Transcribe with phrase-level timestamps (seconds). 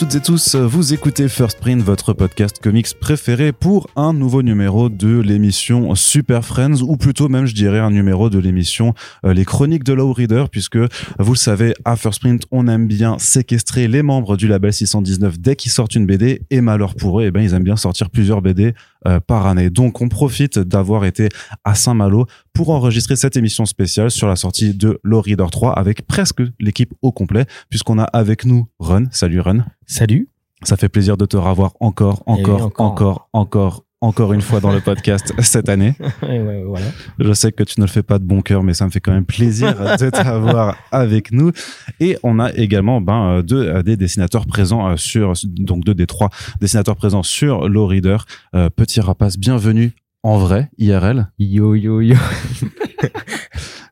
[0.00, 4.88] Toutes et tous, vous écoutez First Print, votre podcast comics préféré pour un nouveau numéro
[4.88, 8.94] de l'émission Super Friends, ou plutôt même je dirais un numéro de l'émission
[9.26, 10.78] euh, Les Chroniques de Low Reader, puisque
[11.18, 15.38] vous le savez, à First Print, on aime bien séquestrer les membres du label 619
[15.38, 18.08] dès qu'ils sortent une BD, et malheur pour eux, eh ben, ils aiment bien sortir
[18.08, 18.72] plusieurs BD
[19.06, 19.70] euh, par année.
[19.70, 21.28] Donc on profite d'avoir été
[21.64, 26.06] à Saint-Malo pour enregistrer cette émission spéciale sur la sortie de Low Reader 3 avec
[26.06, 29.04] presque l'équipe au complet, puisqu'on a avec nous Run.
[29.10, 29.64] Salut Run.
[29.86, 30.28] Salut.
[30.62, 33.28] Ça fait plaisir de te revoir encore, Eh oui, encore, encore.
[33.32, 35.94] encore, encore, une fois dans le podcast cette année.
[36.22, 36.86] Ouais, voilà.
[37.18, 39.00] Je sais que tu ne le fais pas de bon cœur, mais ça me fait
[39.00, 41.50] quand même plaisir de t'avoir avec nous.
[41.98, 45.94] Et on a également ben, euh, deux euh, des dessinateurs présents euh, sur, donc deux
[45.94, 48.24] des trois dessinateurs présents sur Low Reader.
[48.54, 51.28] Euh, Petit rapace, bienvenue en vrai, IRL.
[51.38, 52.16] Yo, yo, yo.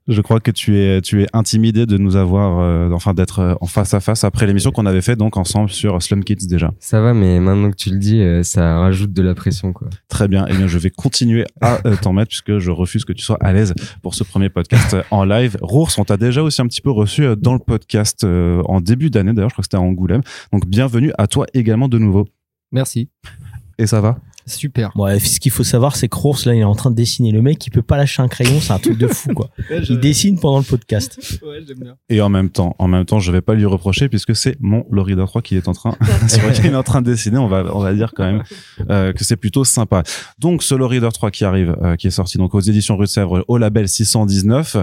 [0.09, 3.55] Je crois que tu es, tu es intimidé de nous avoir, euh, enfin d'être euh,
[3.61, 6.73] en face à face après l'émission qu'on avait fait donc ensemble sur Slum Kids déjà.
[6.81, 9.89] Ça va, mais maintenant que tu le dis, euh, ça rajoute de la pression, quoi.
[10.09, 10.47] Très bien.
[10.48, 13.36] Eh bien, je vais continuer à euh, t'en mettre puisque je refuse que tu sois
[13.41, 15.59] à l'aise pour ce premier podcast en live.
[15.61, 19.11] Rours, on t'a déjà aussi un petit peu reçu dans le podcast euh, en début
[19.11, 19.34] d'année.
[19.34, 20.23] D'ailleurs, je crois que c'était à Angoulême.
[20.53, 22.27] Donc, bienvenue à toi également de nouveau.
[22.73, 23.11] Merci.
[23.79, 24.19] Et ça va?
[24.49, 24.91] Super.
[24.97, 27.31] Ouais, ce qu'il faut savoir, c'est que Rours, là, il est en train de dessiner.
[27.33, 29.51] Le mec, il peut pas lâcher un crayon, c'est un truc de fou, quoi.
[29.89, 31.19] Il dessine pendant le podcast.
[31.43, 31.97] Ouais, j'aime bien.
[32.09, 34.87] Et en même temps, en même temps, je vais pas lui reprocher puisque c'est mon
[34.91, 35.97] Lorida 3 qui est en train,
[36.29, 37.39] sur lequel il est en train de dessiner.
[37.39, 38.43] On va, on va dire quand même
[38.91, 40.03] euh, que c'est plutôt sympa.
[40.39, 43.11] Donc, ce Lorida 3 qui arrive, euh, qui est sorti donc aux éditions Rue de
[43.11, 44.79] Sèvres, au label 619.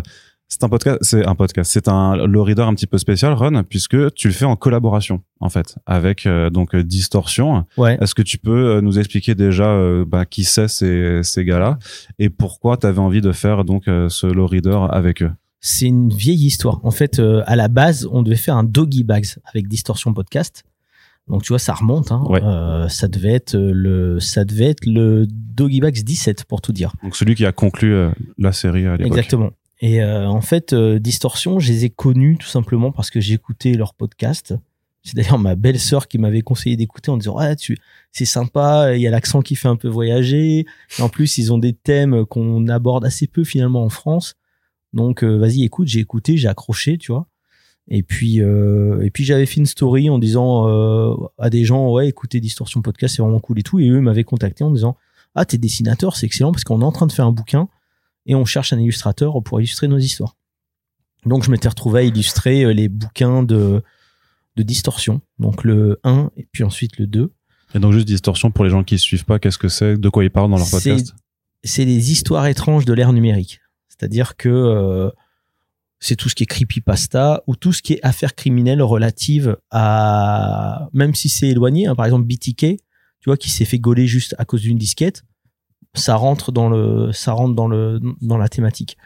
[0.48, 4.14] C'est un podcast, c'est un podcast, c'est un Lorida un petit peu spécial, Run, puisque
[4.14, 7.66] tu le fais en collaboration, en fait, avec euh, donc euh, Distorsion.
[7.78, 7.98] Ouais.
[8.00, 11.80] Est-ce que tu peux euh, nous expliquer déjà euh, bah, qui c'est ces, ces gars-là
[12.20, 15.32] et pourquoi tu avais envie de faire donc euh, ce Lorida avec eux?
[15.62, 16.80] C'est une vieille histoire.
[16.84, 20.64] En fait, à la base, on devait faire un Doggy Bags avec Distortion Podcast.
[21.28, 22.12] Donc, tu vois, ça remonte.
[22.12, 22.24] Hein.
[22.30, 22.40] Ouais.
[22.44, 26.94] Euh, ça devait être le, ça devait être le Doggy Bags 17, pour tout dire.
[27.02, 29.08] Donc celui qui a conclu euh, la série à l'époque.
[29.08, 29.50] Exactement.
[29.82, 33.74] Et euh, en fait, euh, Distorsion, je les ai connus tout simplement parce que j'écoutais
[33.74, 34.54] leur podcast.
[35.04, 37.78] C'est d'ailleurs ma belle-sœur qui m'avait conseillé d'écouter en disant ah tu
[38.12, 40.66] c'est sympa, il y a l'accent qui fait un peu voyager.
[40.98, 44.36] Et en plus, ils ont des thèmes qu'on aborde assez peu finalement en France.
[44.94, 47.28] Donc euh, vas-y, écoute, j'ai écouté, j'ai accroché, tu vois.
[47.88, 51.92] Et puis euh, et puis j'avais fait une story en disant euh, à des gens
[51.92, 54.98] ouais, écoutez Distorsion podcast, c'est vraiment cool et tout et eux m'avaient contacté en disant
[55.36, 57.68] ah t'es dessinateur, c'est excellent parce qu'on est en train de faire un bouquin
[58.26, 60.36] et on cherche un illustrateur pour illustrer nos histoires.
[61.26, 63.82] Donc je m'étais retrouvé à illustrer euh, les bouquins de,
[64.56, 67.32] de distorsion, donc le 1 et puis ensuite le 2.
[67.74, 70.24] Et donc juste distorsion pour les gens qui suivent pas, qu'est-ce que c'est, de quoi
[70.24, 71.14] ils parlent dans leur podcast?
[71.64, 73.60] C'est les histoires étranges de l'ère numérique.
[73.90, 75.10] C'est-à-dire que euh,
[76.00, 80.90] c'est tout ce qui est creepypasta ou tout ce qui est affaires criminelles relatives à...
[80.94, 82.78] Même si c'est éloigné, hein, par exemple BTK,
[83.20, 85.24] tu vois, qui s'est fait gauler juste à cause d'une disquette,
[85.96, 88.98] ça rentre dans le ça rentre dans le dans la thématique.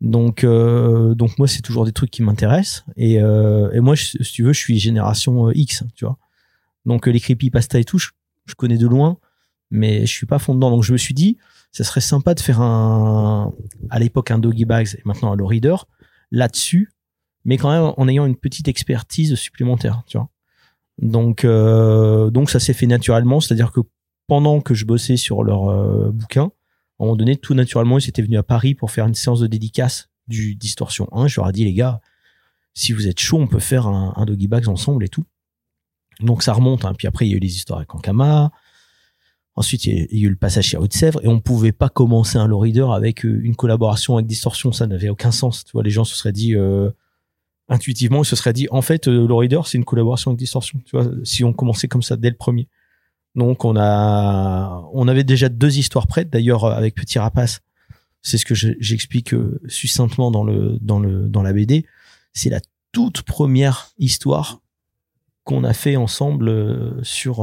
[0.00, 2.84] Donc euh, donc moi c'est toujours des trucs qui m'intéressent.
[2.96, 6.18] Et euh, et moi si tu veux je suis génération euh, X tu vois.
[6.84, 8.08] Donc euh, les creepypasta et tout je,
[8.46, 9.18] je connais de loin
[9.70, 10.70] mais je suis pas fond dedans.
[10.70, 11.38] Donc je me suis dit
[11.70, 13.52] ça serait sympa de faire un
[13.90, 15.76] à l'époque un doggy bags et maintenant un low reader
[16.30, 16.90] là-dessus
[17.44, 20.28] mais quand même en ayant une petite expertise supplémentaire tu vois.
[21.00, 23.40] Donc euh, donc ça s'est fait naturellement.
[23.40, 23.80] C'est-à-dire que
[24.26, 26.50] pendant que je bossais sur leur euh, bouquin,
[26.98, 29.40] à un moment donné, tout naturellement, ils étaient venus à Paris pour faire une séance
[29.40, 31.26] de dédicace du Distorsion 1.
[31.26, 32.00] Je leur ai dit, les gars,
[32.74, 35.24] si vous êtes chaud, on peut faire un, Doggy Bags ensemble et tout.
[36.20, 36.84] Donc ça remonte.
[36.84, 36.94] Hein.
[36.96, 38.52] Puis après, il y a eu les histoires avec Ankama.
[39.54, 41.72] Ensuite, il y a il y a eu le passage chez Haute-Sèvres et on pouvait
[41.72, 44.72] pas commencer un low reader avec euh, une collaboration avec Distorsion.
[44.72, 45.64] Ça n'avait aucun sens.
[45.64, 46.90] Tu vois, les gens se seraient dit, euh,
[47.68, 50.80] intuitivement, ils se seraient dit, en fait, euh, low reader, c'est une collaboration avec Distorsion.
[50.86, 52.68] Tu vois, si on commençait comme ça dès le premier.
[53.34, 56.30] Donc on a, on avait déjà deux histoires prêtes.
[56.30, 57.60] D'ailleurs euh, avec Petit Rapace,
[58.20, 61.86] c'est ce que je- j'explique euh, succinctement dans le dans le dans la BD.
[62.34, 62.60] C'est la
[62.92, 64.60] toute première histoire
[65.44, 67.42] qu'on a fait ensemble euh, sur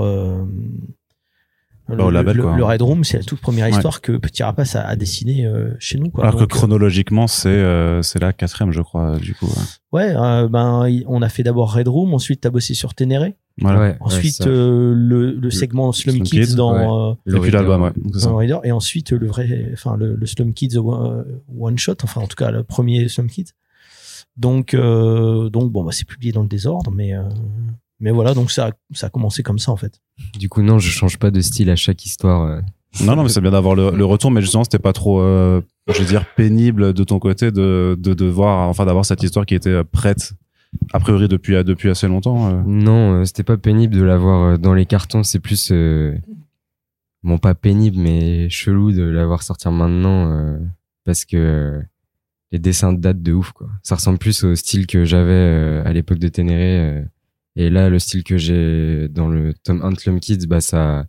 [1.97, 2.55] Bah, au label, le, quoi.
[2.57, 3.03] le Red Room.
[3.03, 3.71] C'est la toute première Ouais.
[3.71, 6.09] histoire que Petit Rapace a, a dessinée euh, chez nous.
[6.09, 6.23] Quoi.
[6.23, 9.47] Alors que Donc, euh, chronologiquement, c'est euh, c'est la quatrième, je crois, du coup.
[9.47, 10.03] ouais.
[10.09, 13.79] ouais, euh, ben on a fait d'abord Red Room, ensuite t'as bossé sur Ténéré, Voilà.
[13.79, 17.91] Ouais, ensuite euh, le, le segment Slum, Slum Kids Kids, dans euh, Et puis l'album,
[18.63, 21.25] et ensuite le vrai enfin le, le Slum Kids one,
[21.59, 23.51] one shot enfin en tout cas le premier Slum Kids
[24.37, 27.23] donc euh, donc bon bah c'est publié dans le désordre mais euh,
[27.99, 29.99] mais voilà donc ça a- ça a commencé comme ça en fait
[30.37, 32.41] Du coup, non, je change pas de style à chaque histoire.
[32.43, 32.61] euh.
[33.03, 35.61] Non, non, mais c'est bien d'avoir le, le retour, mais justement, c'était pas trop, euh,
[35.87, 39.53] je veux dire, pénible de ton côté de, de devoir, enfin, d'avoir cette histoire qui
[39.53, 40.33] était euh, prête
[40.93, 42.49] A priori depuis depuis assez longtemps.
[42.49, 42.61] euh.
[42.65, 45.21] Non, euh, c'était pas pénible de l'avoir dans les cartons.
[45.23, 46.17] C'est plus, euh,
[47.23, 50.57] bon, pas pénible, mais chelou de l'avoir sortir maintenant euh,
[51.05, 51.81] parce que euh,
[52.51, 53.67] les dessins datent de ouf, quoi.
[53.83, 57.03] Ça ressemble plus au style que j'avais euh, à l'époque de Ténéré.
[57.55, 61.05] Et là, le style que j'ai dans le Tom Anthem Kids, bah, ça,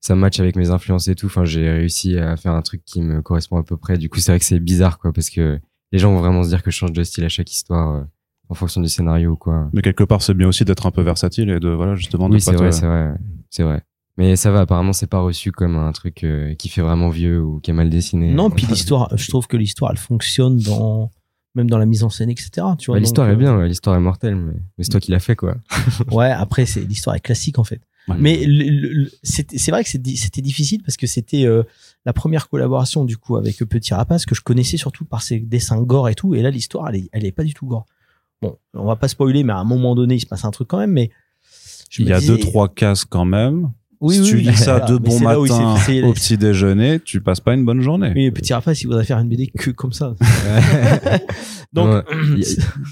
[0.00, 1.26] ça match avec mes influences et tout.
[1.26, 3.98] Enfin, j'ai réussi à faire un truc qui me correspond à peu près.
[3.98, 5.58] Du coup, c'est vrai que c'est bizarre, quoi, parce que
[5.92, 8.02] les gens vont vraiment se dire que je change de style à chaque histoire euh,
[8.48, 9.68] en fonction du scénario ou quoi.
[9.72, 12.34] Mais quelque part, c'est bien aussi d'être un peu versatile et de voilà justement de
[12.34, 13.14] Oui, pas c'est te- vrai, c'est vrai,
[13.50, 13.82] c'est vrai.
[14.16, 17.42] Mais ça va, apparemment, c'est pas reçu comme un truc euh, qui fait vraiment vieux
[17.42, 18.32] ou qui est mal dessiné.
[18.32, 21.10] Non, puis l'histoire, je trouve que l'histoire, elle fonctionne dans
[21.54, 22.50] même dans la mise en scène, etc.
[22.78, 25.00] Tu vois, Bah, l'histoire donc, est bien, ouais, l'histoire est mortelle, mais, mais c'est toi
[25.00, 25.56] qui l'as fait, quoi.
[25.72, 27.80] euh, Ouais, après, c'est l'histoire est classique en fait.
[28.08, 28.16] Ouais.
[28.18, 28.46] Mais
[29.22, 31.62] c'est vrai que c'était difficile parce que c'était euh,
[32.06, 35.80] la première collaboration du coup avec Petit Rapace que je connaissais surtout par ses dessins
[35.82, 36.34] gore et tout.
[36.34, 37.86] Et là, l'histoire, elle est, elle est pas du tout gore.
[38.42, 40.66] Bon, on va pas spoiler, mais à un moment donné, il se passe un truc
[40.68, 40.92] quand même.
[40.92, 41.10] Mais
[41.90, 43.70] je Il y a disais- deux trois cases quand même.
[44.00, 47.40] Oui, si oui, tu oui, lis ça de bon matin au petit déjeuner, tu passes
[47.40, 48.12] pas une bonne journée.
[48.14, 50.14] Oui, Petit Rapace, il voudrait faire une BD que comme ça.
[51.72, 52.02] Donc, Ouais.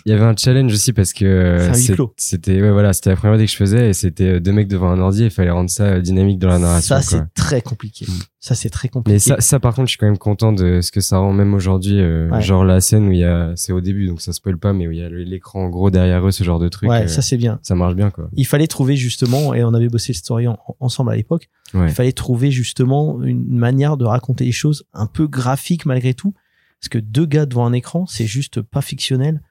[0.06, 1.72] Il y- avait un challenge aussi parce que euh,
[2.16, 4.68] c'était ouais, voilà, c'était la première idée que je faisais et c'était euh, deux mecs
[4.68, 7.00] devant un ordi et il fallait rendre ça euh, dynamique dans la narration.
[7.00, 7.26] ça, quoi.
[7.26, 8.06] c'est très compliqué.
[8.08, 8.12] Mm.
[8.40, 9.14] Ça, c'est très compliqué.
[9.14, 11.32] Mais ça, ça, par contre, je suis quand même content de ce que ça rend
[11.32, 11.98] même aujourd'hui.
[12.00, 12.40] euh, Ouais.
[12.40, 14.86] Genre la scène où il y a, c'est au début, donc ça spoil pas, mais
[14.86, 16.88] où il y a l'écran gros derrière eux, ce genre de truc.
[16.88, 17.58] ouais, euh, ça, c'est bien.
[17.62, 18.28] ça marche bien, quoi.
[18.34, 21.88] Il fallait trouver justement, et on avait bossé le story en- ensemble à l'époque, il
[21.90, 26.32] fallait trouver justement une manière de raconter les choses un peu graphique malgré tout.
[26.80, 29.42] Parce que deux gars devant un écran, c'est juste pas fictionnel.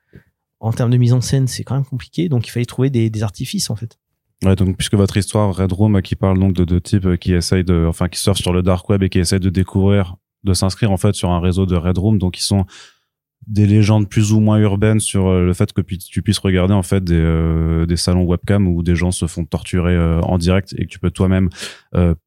[0.59, 2.29] En termes de mise en scène, c'est quand même compliqué.
[2.29, 3.99] Donc il fallait trouver des, artifices en fait.
[4.43, 7.33] Ouais, donc puisque votre histoire Red Room qui parle donc de deux types euh, qui
[7.33, 10.53] essayent de, enfin qui surfent sur le dark web et qui essayent de découvrir, de
[10.53, 12.65] s'inscrire en fait sur un réseau de Red Room, donc ils sont
[13.47, 16.83] des légendes plus ou moins urbaines sur euh, le fait que tu puisses regarder en
[16.83, 20.85] fait des, euh, des salons webcam où des gens se font torturer en direct et
[20.85, 21.49] que tu peux toi-même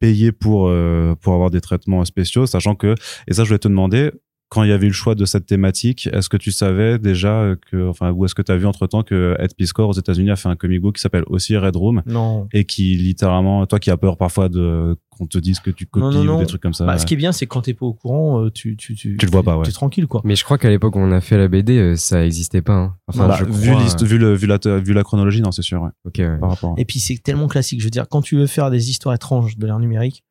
[0.01, 0.73] payer pour
[1.21, 2.97] pour avoir des traitements spéciaux, sachant que
[3.29, 4.11] et ça je voulais te demander
[4.51, 7.55] quand il y avait eu le choix de cette thématique, est-ce que tu savais déjà
[7.71, 10.31] que, enfin, ou est-ce que tu as vu entre temps que Ed Piscor aux États-Unis
[10.31, 12.49] a fait un comic book qui s'appelle aussi Red Room Non.
[12.53, 16.05] et qui littéralement, toi qui as peur parfois de qu'on te dise que tu copies
[16.05, 16.37] Non, non, non.
[16.39, 16.85] ou des trucs comme ça.
[16.87, 18.95] Bah, ce qui est bien, c'est que quand t'es pas au courant, euh, tu, tu,
[18.95, 19.65] tu, Tu le vois pas, ouais.
[19.65, 20.21] Tu es tranquille quoi.
[20.25, 22.75] Mais je crois qu'à l'époque où on a fait la BD, euh, ça existait pas.
[22.75, 22.97] Hein.
[23.07, 25.63] Enfin, Bah, je vu, crois, euh, vu, le, vu, la, vu la chronologie, non, c'est
[25.63, 26.39] sûr, ouais, ok, ouais.
[26.41, 26.75] par rapport.
[26.79, 27.81] Et puis c'est tellement classique.
[27.81, 30.25] Je veux dire, quand tu veux faire des histoires étranges de l'ère numérique,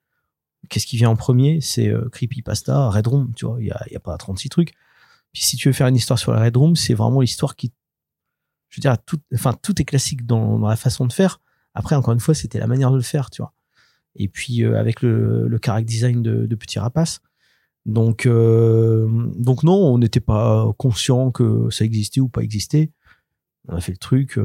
[0.67, 1.61] qu'est-ce qui vient en premier?
[1.61, 4.73] C'est euh, Creepypasta, Red Room, tu vois, il y a, y a pas 36 trucs.
[5.31, 7.71] Puis si tu veux faire une histoire sur la Red Room, c'est vraiment l'histoire qui...
[8.69, 11.39] Je veux dire, tout, enfin, tout est classique dans, la façon de faire.
[11.73, 13.53] Après, encore une fois, c'était la manière de le faire, tu vois.
[14.15, 17.21] Et puis euh, avec le, le character design de, de Petit Rapace.
[17.85, 22.91] Donc, euh, donc non, on n'était pas conscient que ça existait ou pas existait.
[23.67, 24.39] On a fait le truc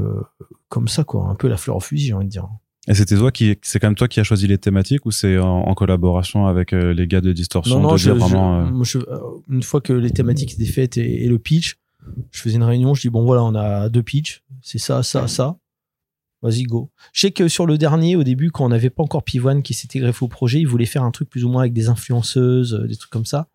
[0.69, 1.27] comme ça, quoi.
[1.29, 2.49] Un peu la fleur au fusil, j'ai envie de dire.
[2.87, 5.39] Et c'était toi qui, c'est quand même toi qui as choisi les thématiques ou c'est
[5.39, 8.61] en, en collaboration avec euh, les gars de Distorsion Non, non, de je, vraiment.
[8.81, 9.19] euh, je- euh,
[9.49, 11.77] une fois que les thématiques étaient faites et, et le pitch,
[12.31, 15.27] je faisais une réunion, je dis bon voilà, on a deux pitchs, c'est ça, ça,
[15.29, 15.56] ça.
[16.43, 16.91] Vas-y, go.
[17.15, 19.73] Je sais que sur le dernier, au début, quand on n'avait pas encore Pivoine qui
[19.73, 22.85] s'était greffé au projet, il voulait faire un truc plus ou moins avec des influenceuses,
[22.87, 23.49] des trucs comme ça.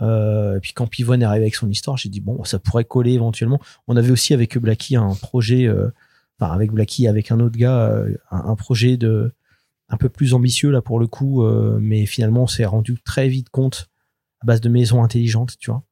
[0.00, 2.84] Euh, et puis quand Pivoine est arrivé avec son histoire, j'ai dit bon, ça pourrait
[2.84, 3.58] coller éventuellement.
[3.88, 5.88] On avait aussi avec Blacky un projet, euh,
[6.38, 9.32] enfin avec Blacky, avec un autre gars, euh, un, projet de
[9.88, 13.28] un peu plus ambitieux là pour le coup, euh, mais finalement on s'est rendu très
[13.28, 13.88] vite compte
[14.40, 15.84] à base de maisons intelligentes, tu vois.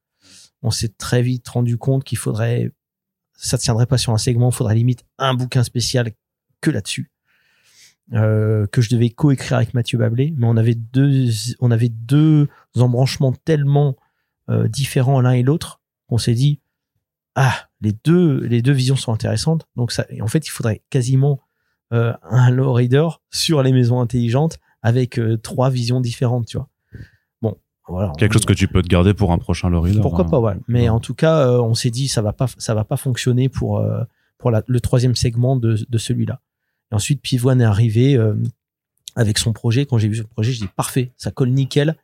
[0.61, 2.71] On s'est très vite rendu compte qu'il faudrait,
[3.33, 6.11] ça tiendrait pas sur un segment, il faudrait limite un bouquin spécial
[6.61, 7.11] que là-dessus.
[8.13, 11.27] Euh, que je devais coécrire avec Mathieu Bablé, mais on avait deux,
[11.59, 13.95] on avait deux embranchements tellement
[14.47, 16.59] euh, différents l'un et l'autre qu'on s'est dit
[17.35, 19.67] ah les deux les deux visions sont intéressantes.
[19.75, 21.39] Donc ça en fait il faudrait quasiment
[21.93, 26.69] euh, un low reader sur les maisons intelligentes avec euh, trois visions différentes tu vois.
[27.41, 28.11] Bon voilà.
[28.17, 29.99] Quelque chose que tu peux te garder pour un prochain Lorry.
[30.01, 30.55] pourquoi pas ouais.
[30.67, 33.49] Mais en tout cas euh, on s'est dit ça va pas ça va pas fonctionner
[33.49, 33.85] pour
[34.37, 36.39] pour la- le troisième segment de, de celui-là.
[36.91, 38.17] Et ensuite Pivoine est arrivé
[39.15, 39.85] avec son projet.
[39.85, 41.95] Quand j'ai vu ce projet je dis parfait ça colle nickel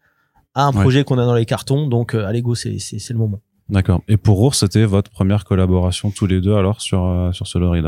[0.54, 0.82] à un Ouais.
[0.82, 1.88] projet qu'on a dans les cartons.
[1.88, 2.78] Donc allez go c'est
[3.10, 3.40] le moment
[3.72, 4.02] D'accord.
[4.08, 7.58] Et pour Ours, c'était votre première collaboration tous les deux alors sur euh, sur ce
[7.58, 7.82] Lorry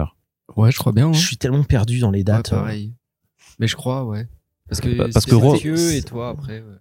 [0.55, 1.09] Ouais, je crois bien.
[1.09, 1.13] hein.
[1.13, 2.93] je suis tellement perdu dans les Ouais, dates pareil.
[3.59, 4.27] Mais je crois, ouais.
[4.67, 6.59] Parce que, Pa- parce que Ro- Mathieu et toi après.
[6.61, 6.77] ouais.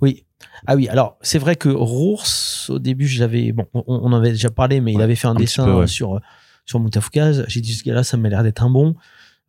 [0.00, 0.24] Oui.
[0.66, 2.24] Ah oui, alors c'est vrai que Rours,
[2.68, 3.52] au début, j'avais.
[3.52, 5.74] Bon, on, on en avait déjà parlé, mais il avait fait un, petit dessin peu,
[5.80, 5.86] ouais.
[5.86, 6.20] sur,
[6.66, 7.44] sur Moutafoukaz.
[7.48, 8.94] J'ai dit, ce gars-là, ça m'a l'air d'être un bon.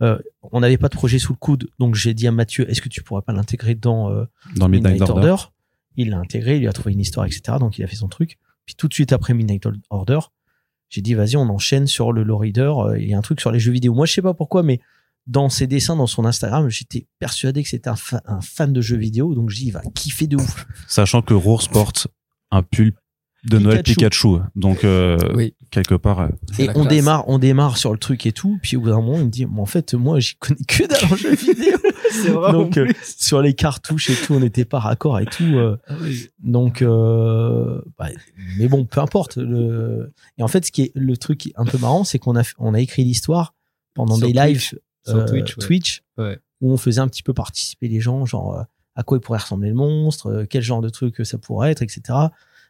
[0.02, 0.18] Euh,
[0.52, 2.90] on n'avait pas de projet sous le coude, donc j'ai dit à Mathieu, est-ce que
[2.90, 4.26] tu pourrais pas l'intégrer dans euh,
[4.58, 5.36] dans Midnight, Order?
[5.98, 7.58] Il l'a intégré, il lui a trouvé une histoire, etc.
[7.60, 8.38] Donc il a fait son truc.
[8.66, 10.20] Puis tout de suite après Midnight Order,
[10.90, 12.72] J'ai dit, vas-y, on enchaîne sur le low reader.
[12.80, 13.94] euh, Il y a un truc sur les jeux vidéo.
[13.94, 14.80] Moi, je sais pas pourquoi, mais
[15.28, 18.82] dans ses dessins, dans son Instagram, j'étais persuadé que c'était un, fa- un fan de
[18.82, 19.34] jeux vidéo.
[19.34, 20.66] Donc, je dis, il va kiffer de ouf.
[20.88, 22.08] Sachant que Rours porte
[22.52, 22.94] un pull
[23.44, 24.28] de Noël Pikachu.
[24.28, 24.50] Pikachu.
[24.56, 25.56] Donc, euh, Oui.
[25.72, 26.28] Quelque part, euh,
[26.60, 26.88] Et on classe.
[26.88, 28.58] démarre, on démarre sur le truc et tout.
[28.62, 30.86] Puis au bout d'un moment, il me dit, mais en fait, moi, j'y connais que
[30.88, 31.78] dalle en jeux vidéo.
[32.34, 32.52] Vrai.
[32.52, 35.44] Donc, euh, sur les cartouches et tout, on n'était pas raccord et tout.
[35.44, 36.30] euh, Ah oui.
[36.40, 38.08] donc, euh, bah,
[38.58, 39.38] mais bon, peu importe.
[39.38, 40.14] Le...
[40.38, 42.74] Et en fait, ce qui est le truc un peu marrant, c'est qu'on a, on
[42.74, 43.54] a écrit l'histoire
[43.94, 44.72] pendant Sur des Twitch.
[44.72, 46.24] lives Sur euh, Twitch, ouais.
[46.26, 46.40] Ouais.
[46.62, 48.64] où on faisait un petit peu participer les gens, genre euh,
[48.96, 51.82] à quoi il pourrait ressembler le monstre, euh, quel genre de truc ça pourrait être,
[51.82, 52.02] etc.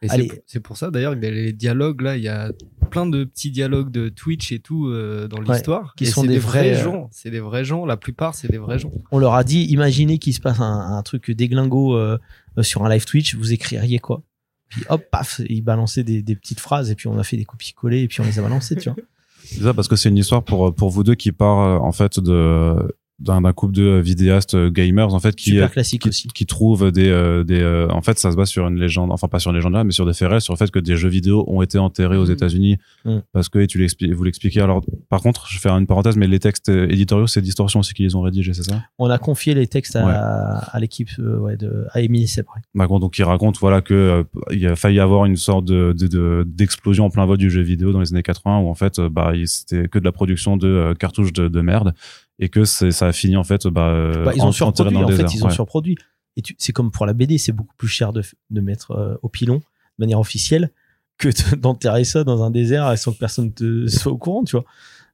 [0.05, 0.27] Et Allez.
[0.29, 2.51] c'est- c'est pour ça d'ailleurs les dialogues là, il y a
[2.91, 5.93] plein de petits dialogues de Twitch et tout euh, dans l'histoire.
[5.95, 7.09] qui Et sont des vrais, euh, gens.
[7.11, 7.85] C'est des vrais gens.
[7.85, 8.91] La plupart, c'est des vrais gens.
[9.11, 12.17] On leur a dit, imaginez qu'il se passe un, un truc déglingo euh,
[12.57, 14.21] euh, sur un live Twitch, vous écririez quoi?
[14.69, 17.45] Puis hop, paf, ils balançaient des, des petites phrases et puis on a fait des
[17.45, 18.97] copies-collées et puis on les a balancées, tu vois.
[19.43, 21.91] c'est ça parce que c'est une histoire pour, pour vous deux qui part, euh, en
[21.91, 22.75] fait, de,
[23.19, 26.27] d'un, couple de vidéastes euh, gamers, en fait, qui, Super euh, classique qui, aussi.
[26.27, 29.27] qui trouvent des, euh, des, euh, en fait, ça se base sur une légende, enfin
[29.29, 30.97] pas sur une légende là, mais sur des faits réels, sur le fait que des
[30.97, 32.31] jeux vidéo ont été enterrés aux Mhm.
[32.33, 33.21] États-Unis Mhm.
[33.31, 34.59] parce que et tu l'expliques, vous l'expliquez.
[34.61, 37.79] Alors, par contre, je vais faire une parenthèse, mais les textes euh, éditoriaux, c'est Distorsion
[37.79, 38.81] aussi qui les ont rédigés, c'est ça?
[38.99, 40.13] On a confié les textes à, Ouais.
[40.13, 42.59] à l'équipe euh, ouais, de à Émilie Sebré.
[42.73, 46.07] Macron, donc, il raconte, voilà, que euh, il a failli avoir une sorte de, de,
[46.07, 48.99] de- d'explosion en plein vol du jeu vidéo dans les années 80 où en fait,
[48.99, 51.93] euh, bah, c'était que de la production de euh, cartouches de, de merde
[52.39, 55.07] et que ça a fini en fait, bah, euh, Bah, ils en- ont surproduit, en
[55.07, 55.29] fait, désert.
[55.33, 55.97] ils ont surproduit.
[56.37, 59.29] Et c'est comme pour la BD, c'est beaucoup plus cher de, de mettre euh, au
[59.29, 59.63] pilon de
[59.99, 60.71] manière officielle
[61.17, 64.57] que de- d'enterrer ça dans un désert sans que personne te soit au courant, tu
[64.57, 64.65] vois.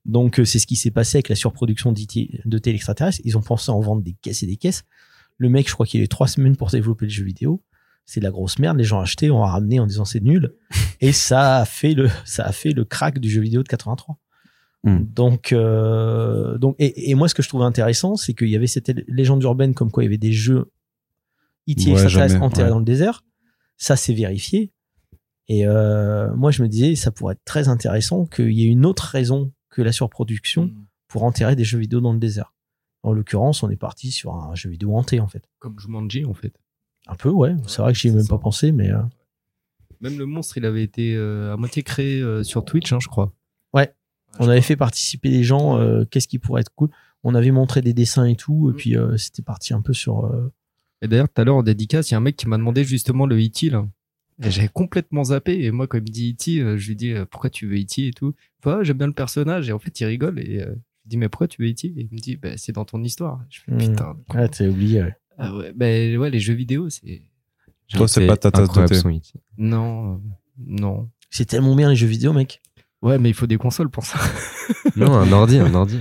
[0.05, 3.21] Donc euh, c'est ce qui s'est passé avec la surproduction de télé extraterrestres.
[3.23, 4.83] Ils ont pensé en vendre des caisses et des caisses.
[5.37, 7.61] Le mec, je crois qu'il a eu trois semaines pour développer le jeu vidéo.
[8.07, 8.77] C'est de la grosse merde.
[8.77, 10.55] Les gens achetaient, on a ramené en disant c'est nul.
[11.01, 14.17] Et ça a fait le, ça a fait le crack du jeu vidéo de 83.
[14.83, 15.03] Hmm.
[15.03, 18.67] Donc, euh, donc, et, et moi, ce que je trouvais intéressant, c'est qu'il y avait
[18.67, 20.71] cette légende urbaine comme quoi il y avait des jeux
[21.69, 21.85] E.T.
[21.85, 22.69] Ouais, extraterrestres enterrés ouais.
[22.69, 23.23] dans le désert.
[23.77, 24.71] Ça, c'est vérifié.
[25.47, 28.85] Et euh, moi, je me disais, ça pourrait être très intéressant qu'il y ait une
[28.85, 30.85] autre raison que la surproduction Mm.
[31.07, 32.53] pour enterrer des jeux vidéo dans le désert.
[33.03, 35.43] En l'occurrence, on est parti sur un jeu vidéo hanté, en fait.
[35.59, 36.53] Comme Jumanji en fait.
[37.07, 37.55] Un peu, ouais.
[37.67, 38.29] C'est vrai que j'y ai même ça.
[38.29, 39.01] pas pensé, mais euh,
[40.01, 43.07] Même le monstre, il avait été euh, à moitié créé euh, sur Twitch, hein, je
[43.07, 43.33] crois.
[44.39, 45.77] On avait fait participer les gens.
[45.77, 46.89] euh, Qu'est-ce qui pourrait être cool
[47.23, 48.75] On avait montré des dessins et tout, et Mm.
[48.75, 50.25] puis euh, c'était parti un peu sur.
[50.25, 50.51] euh,
[51.01, 52.83] Et d'ailleurs, tout à l'heure en dédicace, il y a un mec qui m'a demandé
[52.83, 53.69] justement le E.T.
[53.69, 53.87] là.
[54.43, 55.63] Et j'avais complètement zappé.
[55.63, 57.75] Et moi, quand il me dit E.T., euh, je lui dis euh, pourquoi tu veux
[57.77, 58.07] E.T.
[58.07, 58.33] et tout.
[58.59, 59.69] Il fait, Ah, j'aime bien le personnage.
[59.69, 60.39] Et en fait, il rigole.
[60.39, 61.87] Et euh, je lui dis mais pourquoi tu veux E.T.
[61.87, 63.39] Et il me dit bah, c'est dans ton histoire.
[63.49, 63.77] Je fais Mm.
[63.77, 64.15] putain.
[64.29, 65.01] Ah, t'as oublié.
[65.03, 65.15] ouais.
[65.37, 67.21] Ah ouais, bah, ouais, les jeux vidéo, c'est.
[67.93, 68.99] Toi, c'est pas ta tasse de incroyable thé.
[69.01, 69.33] son hit.
[69.57, 70.17] Non, euh,
[70.65, 71.09] non.
[71.29, 72.60] C'est tellement bien les jeux vidéo, mec.
[73.01, 74.19] Ouais, mais il faut des consoles pour ça.
[74.95, 75.99] Non, un ordi, un ordi.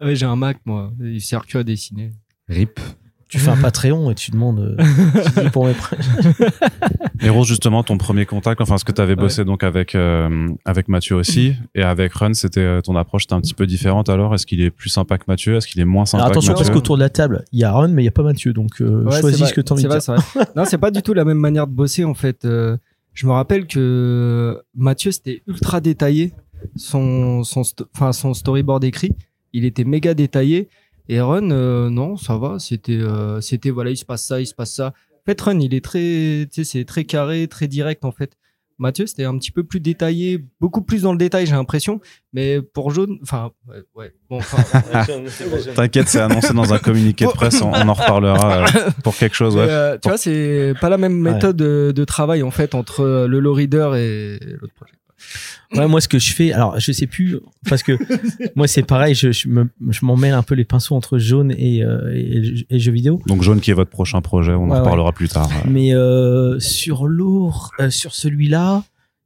[0.00, 0.90] Ah ouais, j'ai un Mac, moi.
[1.00, 2.12] Il sert que à dessiner.
[2.48, 2.80] Rip.
[3.28, 4.76] Tu fais un Patreon et tu demandes euh,
[5.34, 9.44] tu dis pour mes Rose, justement, ton premier contact, enfin, ce que tu avais bossé
[9.44, 13.40] donc avec, euh, avec Mathieu aussi, et avec Run, c'était euh, ton approche était un
[13.40, 14.34] petit peu différente alors?
[14.34, 15.56] Est-ce qu'il est plus sympa que Mathieu?
[15.56, 16.80] Est-ce qu'il est moins sympa Alors attention que parce Mathieu?
[16.80, 18.52] qu'autour de la table, il y a Ron, mais il n'y a pas Mathieu.
[18.52, 19.98] Donc euh, Ouais, choisis ce que tu as envie de dire.
[20.00, 20.16] vrai.
[20.56, 22.46] non, c'est pas du tout la même manière de bosser en fait.
[23.14, 26.32] Je me rappelle que Mathieu c'était ultra détaillé
[26.76, 27.62] son son
[27.94, 29.12] enfin son storyboard écrit,
[29.52, 30.68] il était méga détaillé
[31.08, 34.46] et Run euh, non, ça va, c'était euh, c'était voilà, il se passe ça, il
[34.46, 34.88] se passe ça.
[34.88, 38.36] En fait Run, il est très c'est très carré, très direct en fait.
[38.82, 42.00] Mathieu, c'était un petit peu plus détaillé, beaucoup plus dans le détail, j'ai l'impression.
[42.32, 44.14] Mais pour Jaune, enfin, ouais, ouais.
[44.28, 44.62] Bon, enfin,
[45.74, 49.36] T'inquiète, c'est annoncé dans un communiqué de presse, on, on en reparlera euh, pour quelque
[49.36, 49.56] chose.
[49.56, 49.66] Ouais.
[49.68, 53.38] euh, tu vois, c'est pas la même méthode de, de travail en fait entre le
[53.40, 54.92] low reader et l'autre projet.
[55.74, 57.38] Ouais, moi, ce que je fais, alors je sais plus,
[57.68, 57.92] parce que
[58.56, 61.52] moi, c'est pareil, je, je me- je m'en mêle un peu les pinceaux entre jaune
[61.56, 63.20] et, euh, et, et jeux vidéo.
[63.26, 65.48] Donc Jaune qui est votre prochain projet, on Ouais, en reparlera plus tard.
[65.68, 68.84] Mais euh, sur l'autre, euh, sur celui-là,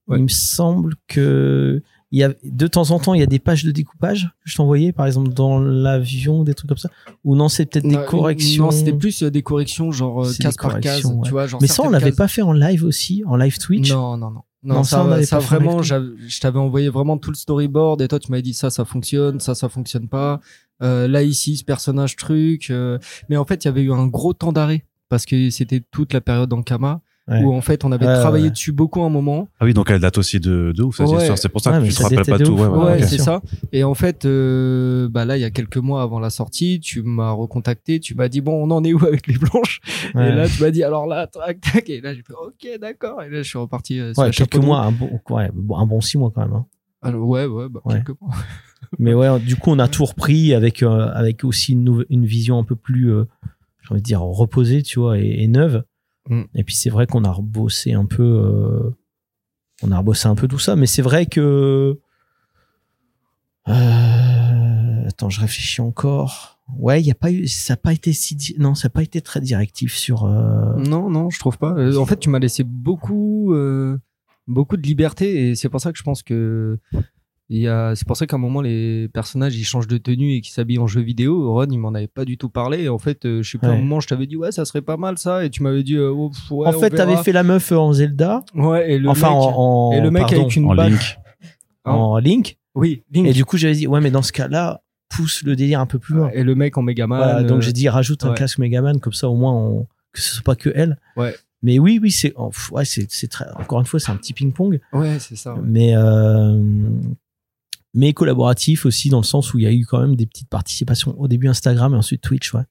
[0.08, 0.18] Ouais.
[0.18, 3.40] il me semble que il y a de temps en temps il y a des
[3.40, 6.88] pages de découpage que je t'envoyais par exemple dans l'avion des trucs comme ça
[7.24, 10.54] ou non c'est peut-être des corrections Non, c'était plus euh, des corrections genre euh, case
[10.56, 11.48] par case, tu vois.
[11.48, 14.16] Genre mais ça on l'avait cases- pas fait en live aussi en live Twitch Non,
[14.16, 14.42] non, non.
[14.66, 18.08] Non, Non, ça, ça, on ça vraiment, je t'avais envoyé vraiment tout le storyboard et
[18.08, 20.40] toi tu m'avais dit ça, ça fonctionne, ça, ça fonctionne pas.
[20.82, 22.70] Euh, là ici, ce personnage truc.
[22.70, 25.80] euh, Mais en fait, il y avait eu un gros temps d'arrêt parce que c'était
[25.90, 27.42] toute la période en Kama Ouais.
[27.42, 28.50] où en fait on avait Ouais, travaillé ouais.
[28.50, 29.48] dessus beaucoup un moment.
[29.58, 31.16] Ah oui, donc elle date aussi de, de ouf cette Ouais.
[31.16, 31.36] histoire.
[31.38, 32.52] C'est pour ça Ouais, que tu te rappelles pas tout.
[32.52, 32.68] ouf.
[32.84, 33.42] Ouais, c'est ça.
[33.72, 37.02] Et en fait, euh, bah là, il y a quelques mois avant la sortie, tu
[37.02, 39.80] m'as recontacté, tu m'as dit bon, on en est où avec les blanches?
[40.14, 40.28] Ouais.
[40.30, 41.90] Et là, tu m'as dit alors là, tac, tac.
[41.90, 43.20] Et là, j'ai fait ok, d'accord.
[43.22, 43.98] Et là, je suis reparti.
[43.98, 45.20] euh, sur Ouais, quelques mois un bon
[45.76, 46.66] un bon six mois quand même hein.
[47.02, 47.94] Alors, ouais, ouais, bah, Ouais.
[47.94, 48.30] quelque part.
[49.00, 52.64] Mais ouais, du coup, on a tout repris avec, euh, avec aussi une vision un
[52.64, 53.24] peu plus, euh,
[53.82, 55.82] j'ai envie de dire, reposée, tu vois, et, et neuve.
[56.28, 56.42] Mm.
[56.54, 58.90] Et puis, c'est vrai qu'on a rebossé un peu, euh,
[59.82, 60.76] on a rebossé un peu tout ça.
[60.76, 61.98] Mais c'est vrai que,
[63.68, 66.58] euh, attends, je réfléchis encore.
[66.78, 69.02] Ouais, il y a pas eu, ça a pas été si, di- non, ça pas
[69.02, 71.74] été très directif sur, euh, Non, non, je trouve pas.
[71.96, 73.54] En fait, tu m'as laissé beaucoup,
[74.48, 76.78] beaucoup de liberté et c'est pour ça que je pense que
[77.48, 80.78] c'est pour ça qu'à un moment les personnages ils changent de tenue et qu'ils s'habillent
[80.80, 81.52] en jeu vidéo.
[81.54, 82.82] Ron, il m'en avait pas du tout parlé.
[82.84, 84.64] Et en fait, euh, je sais plus, à un moment, je t'avais dit ouais, ça
[84.64, 87.16] serait pas mal ça, et tu m'avais dit euh, oh, pff, ouais, en fait, t'avais
[87.18, 90.22] fait la meuf en Zelda, ouais, et le enfin mec, en, en- et le mec
[90.22, 90.72] pardon, avec une En.
[90.72, 91.18] Link.
[91.84, 92.58] en Link.
[92.74, 93.26] Oui, Link.
[93.28, 95.98] Et du coup, j'avais dit, ouais, mais dans ce cas-là, pousse le délire un peu
[96.00, 96.30] plus loin.
[96.34, 97.18] et le mec en Megaman.
[97.18, 100.20] Voilà, donc euh, j'ai dit, rajoute un casque Megaman, comme ça, au moins, on- que
[100.20, 100.98] ce soit pas que elle.
[101.16, 101.34] Ouais.
[101.62, 102.34] Mais oui, oui, c'est,
[102.72, 105.54] ouais, c'est, c'est très, encore une fois, c'est un petit ping-pong, Ouais, c'est ça.
[105.54, 105.60] ouais.
[105.64, 106.60] mais, euh,
[107.96, 110.48] mais collaboratif aussi, dans le sens où il y a eu quand même des petites
[110.48, 112.62] participations au début Instagram et ensuite Twitch, ouais.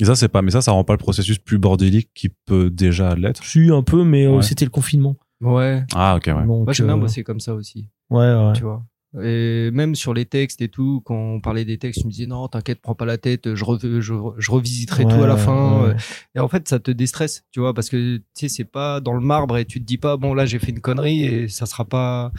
[0.00, 2.70] Et ça, c'est pas, mais ça, ça rend pas le processus plus bordélique qui peut
[2.70, 3.42] déjà l'être.
[3.44, 5.16] Je suis un peu, mais euh, c'était le confinement.
[5.40, 5.84] Ouais.
[5.94, 6.46] Ah, ok, ouais.
[6.46, 7.88] Donc, Moi, j'aime bien euh, bosser comme ça aussi.
[8.10, 8.52] ouais, ouais.
[8.54, 8.82] tu vois.
[9.22, 12.26] Et même sur les textes et tout, quand on parlait des textes, tu me disais
[12.26, 15.36] non, t'inquiète, prends pas la tête, je, re- je, je revisiterai Ouais, tout à la
[15.36, 15.82] fin.
[15.86, 15.96] ouais.
[16.34, 19.12] Et en fait, ça te déstresse, tu vois, parce que tu sais, c'est pas dans
[19.12, 21.66] le marbre et tu te dis pas, bon, là, j'ai fait une connerie et ça
[21.66, 22.32] sera pas.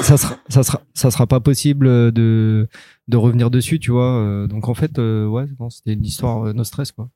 [0.00, 2.66] Ça sera, ça sera, ça sera pas possible de,
[3.08, 4.18] de revenir dessus, tu vois.
[4.18, 7.08] Euh, Donc en fait, euh, ouais, c'était une histoire euh, no stress, quoi.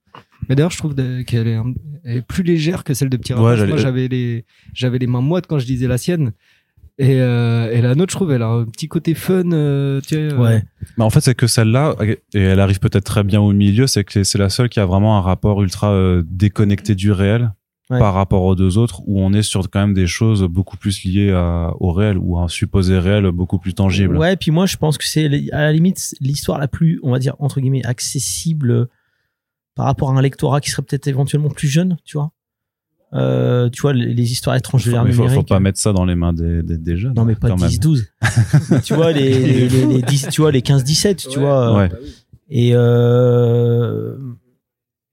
[0.49, 1.61] Mais d'ailleurs, je trouve qu'elle
[2.05, 5.59] est, plus légère que celle de Petit Moi, j'avais les, j'avais les mains moites quand
[5.59, 6.33] je lisais la sienne.
[7.01, 10.17] Et, euh, et la nôtre, je trouve, elle a un petit côté fun, euh, tu
[10.17, 10.33] sais.
[10.33, 10.65] euh, Ouais.
[10.97, 14.03] Mais en fait, c'est que celle-là, et elle arrive peut-être très bien au milieu, c'est
[14.03, 17.53] que c'est la seule qui a vraiment un rapport ultra euh, déconnecté du réel
[17.91, 17.99] Ouais.
[17.99, 21.05] par rapport aux deux autres, où on est sur quand même des choses beaucoup plus
[21.05, 24.19] liées à- au réel ou à un supposé réel beaucoup plus tangible.
[24.19, 27.19] Ouais, puis moi je pense que c'est à la limite l'histoire la plus, on va
[27.19, 28.89] dire entre guillemets, accessible
[29.75, 32.33] par rapport à un lectorat qui serait peut-être éventuellement plus jeune, tu vois.
[33.15, 35.95] Euh, tu vois, les, les histoires étranges de Faut, l'ère mais faut, pas mettre ça
[35.95, 37.15] dans les mains des, des, des jeunes.
[37.15, 37.71] Non, mais pas quand même.
[37.71, 38.03] 10-12.
[38.71, 41.45] Mais tu vois, les, les, les, les 10, tu vois, les 15-17, tu Ouais.
[41.45, 41.75] vois.
[41.75, 41.89] Ouais.
[41.89, 42.09] bah oui.
[42.51, 44.15] Et, euh,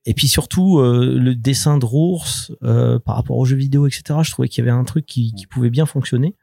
[0.05, 2.27] et puis surtout, euh, le dessin de Rours
[2.63, 5.33] euh, par rapport aux jeux vidéo, etc., je trouvais qu'il y avait un truc qui,
[5.33, 6.35] qui pouvait bien fonctionner.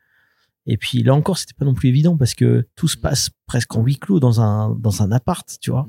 [0.66, 3.74] Et puis là encore, c'était pas non plus évident parce que tout se passe presque
[3.76, 5.86] en huis clos dans un, dans un appart, tu vois.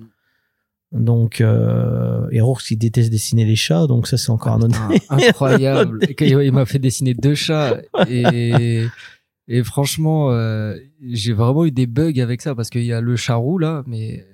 [0.91, 4.87] Donc, euh, et Rours, il déteste dessiner les chats, donc ça, c'est encore un autre.
[4.89, 5.99] Putain, incroyable.
[6.19, 8.85] Il m'a fait dessiner deux chats et,
[9.47, 13.15] et franchement, euh, j'ai vraiment eu des bugs avec ça parce qu'il y a le
[13.15, 14.25] chat roux là, mais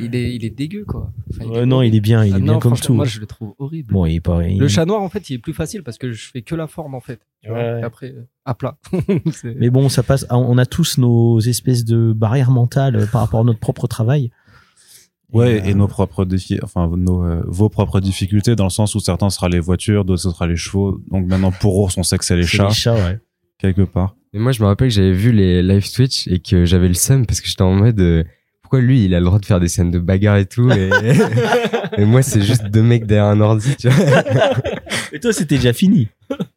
[0.00, 1.12] il est, il est dégueu quoi.
[1.30, 2.94] Enfin, non, il est bien, il Ah est non, bien comme tout.
[2.94, 3.92] Moi, je le trouve horrible.
[3.92, 4.44] Bon, il est pas.
[4.46, 6.54] il- Le chat noir, en fait, il est plus facile parce que je fais que
[6.54, 7.20] la forme en fait.
[7.42, 7.58] Tu vois.
[7.58, 7.80] Ouais, ouais.
[7.80, 8.78] Et après, euh, à plat.
[9.56, 10.26] Mais bon, ça passe.
[10.30, 14.30] On a tous nos espèces de barrières mentales euh, par rapport à notre propre travail.
[15.32, 18.70] Ouais, Et, et euh, nos propres défis, enfin nos, euh, vos propres difficultés, dans le
[18.70, 21.00] sens où certains sera les voitures, d'autres ce sera les chevaux.
[21.10, 23.18] Donc maintenant pour ours, on sait que c'est les chats Les chats, ouais.
[23.58, 24.14] quelque part.
[24.32, 26.94] Et moi, je me rappelle que j'avais vu les live Twitch et que j'avais le
[26.94, 28.22] seum parce que j'étais en mode, euh,
[28.66, 30.90] pourquoi lui, il a le droit de faire des scènes de bagarre et tout, et,
[31.98, 34.24] et moi, c'est juste deux mecs derrière un ordi, tu vois.
[35.12, 36.08] Et toi, c'était déjà fini.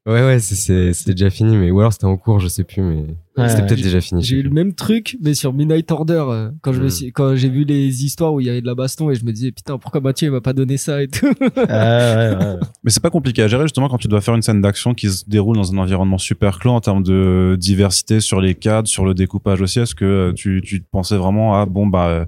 [0.06, 2.64] Ouais, ouais, c'est- c'est- c'était déjà fini, mais, ou alors c'était en cours, je sais
[2.64, 3.06] plus, mais
[3.38, 4.22] Ouais, c'était peut-être déjà fini.
[4.24, 6.90] J'ai eu le même truc, mais sur Midnight Order, euh, quand je me Mm.
[6.90, 9.24] suis, quand j'ai vu les histoires où il y avait de la baston et je
[9.24, 11.28] me disais, putain, pourquoi Mathieu, il m'a pas donné ça et tout.
[11.70, 12.60] Ah, ouais, ouais, ouais.
[12.84, 15.10] Mais c'est pas compliqué à gérer justement quand tu dois faire une scène d'action qui
[15.10, 19.06] se déroule dans un environnement super clos en termes de diversité sur les cadres, sur
[19.06, 19.80] le découpage aussi.
[19.80, 22.26] Est-ce que euh, tu, tu pensais vraiment à bon bah euh,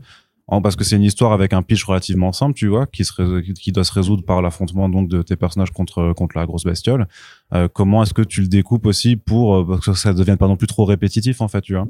[0.59, 3.93] parce que c'est une histoire avec un pitch relativement simple, tu vois, qui doit se
[3.93, 7.07] résoudre par l'affrontement donc de tes personnages contre la grosse bestiole.
[7.53, 10.57] Euh, comment est-ce que tu le découpes aussi pour euh, que ça devienne pas non
[10.57, 11.87] plus trop répétitif en fait, tu vois?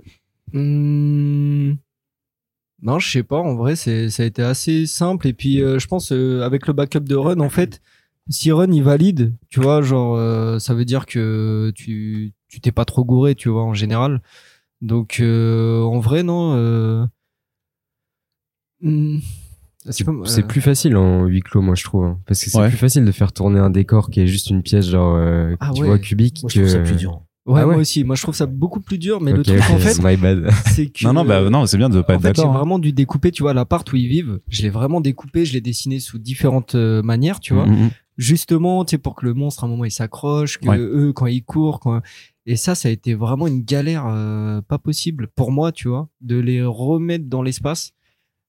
[0.53, 1.73] Hmm.
[2.83, 3.39] Non, je sais pas.
[3.39, 5.27] En vrai, ça a été assez simple.
[5.27, 7.81] Et puis, euh, je pense avec le backup de Run, en fait,
[8.29, 10.19] si Run il valide, tu vois, genre,
[10.59, 14.21] ça veut dire que tu tu t'es pas trop gouré, tu vois, en général.
[14.81, 17.07] Donc, en vrai, non.
[18.81, 19.19] Hmm,
[19.89, 22.05] C'est euh, plus facile en huis clos, moi, je trouve.
[22.05, 22.19] hein.
[22.27, 22.67] parce que c'est Ouais.
[22.69, 25.71] plus facile de faire tourner un décor qui est juste une pièce, genre, euh, Ah
[25.73, 25.87] tu ouais.
[25.87, 26.39] vois, cubique.
[26.43, 27.21] Moi, je trouve ça que- plus dur.
[27.47, 28.03] Ouais, Ah ouais moi aussi.
[28.03, 29.19] Moi, je trouve ça beaucoup plus dur.
[29.19, 30.51] Mais le truc, en fait, my bad.
[30.67, 32.51] c'est que Non non bah non, c'est bien de pas en être j'ai hein.
[32.51, 34.39] vraiment dû découper, tu vois, l'appart où ils vivent.
[34.47, 37.65] Je l'ai vraiment découpé, je l'ai dessiné sous différentes euh, manières, tu vois.
[37.65, 40.67] Mm, mm, Justement, tu sais, pour que le monstre, à un moment, il s'accroche, que
[40.67, 40.77] Ouais.
[40.77, 42.01] eux, quand ils courent, quand...
[42.45, 46.09] Et ça, ça a été vraiment une galère euh, pas possible pour moi, tu vois,
[46.21, 47.91] de les remettre dans l'espace.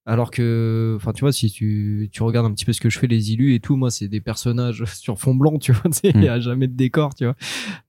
[0.04, 2.98] Alors que, enfin, tu vois, si tu, tu regardes un petit peu ce que je
[2.98, 6.18] fais, les illus et tout, moi, c'est des personnages sur fond blanc, tu vois, il
[6.20, 7.36] n'y a jamais de décor, tu vois.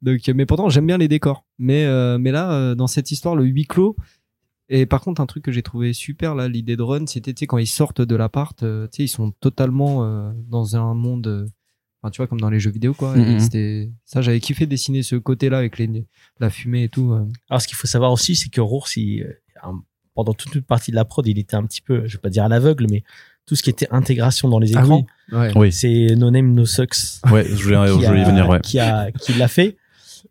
[0.02, 1.46] Donc, mais pourtant, j'aime bien les décors.
[1.58, 3.96] Mais, euh, mais là, euh, dans cette histoire, le huis clos,
[4.70, 7.40] et par contre, un truc que j'ai trouvé super, là, l'idée de Run, c'était, tu
[7.42, 10.94] sais, quand ils sortent de l'appart, euh, tu sais, ils sont totalement euh, dans un
[10.94, 11.48] monde, euh,
[12.02, 13.18] enfin, tu vois, comme dans les jeux vidéo, quoi.
[13.18, 13.40] Et Mhm.
[13.40, 16.06] C'était, ça, j'avais kiffé dessiner ce côté-là avec les,
[16.40, 17.12] la fumée et tout.
[17.50, 19.84] Alors, ce qu'il faut savoir aussi, c'est que Rours, il, un-
[20.16, 22.30] pendant toute une partie de la prod, il était un petit peu, je vais pas
[22.30, 23.04] dire à l'aveugle, mais
[23.46, 25.52] tout ce qui était intégration dans les écrans, Ouais.
[25.56, 25.72] Oui.
[25.72, 26.96] c'est No Name No Sucks
[27.32, 28.60] Ouais, je voulais, je voulais a, venir, ouais.
[28.62, 29.78] qui, a, qui l'a fait.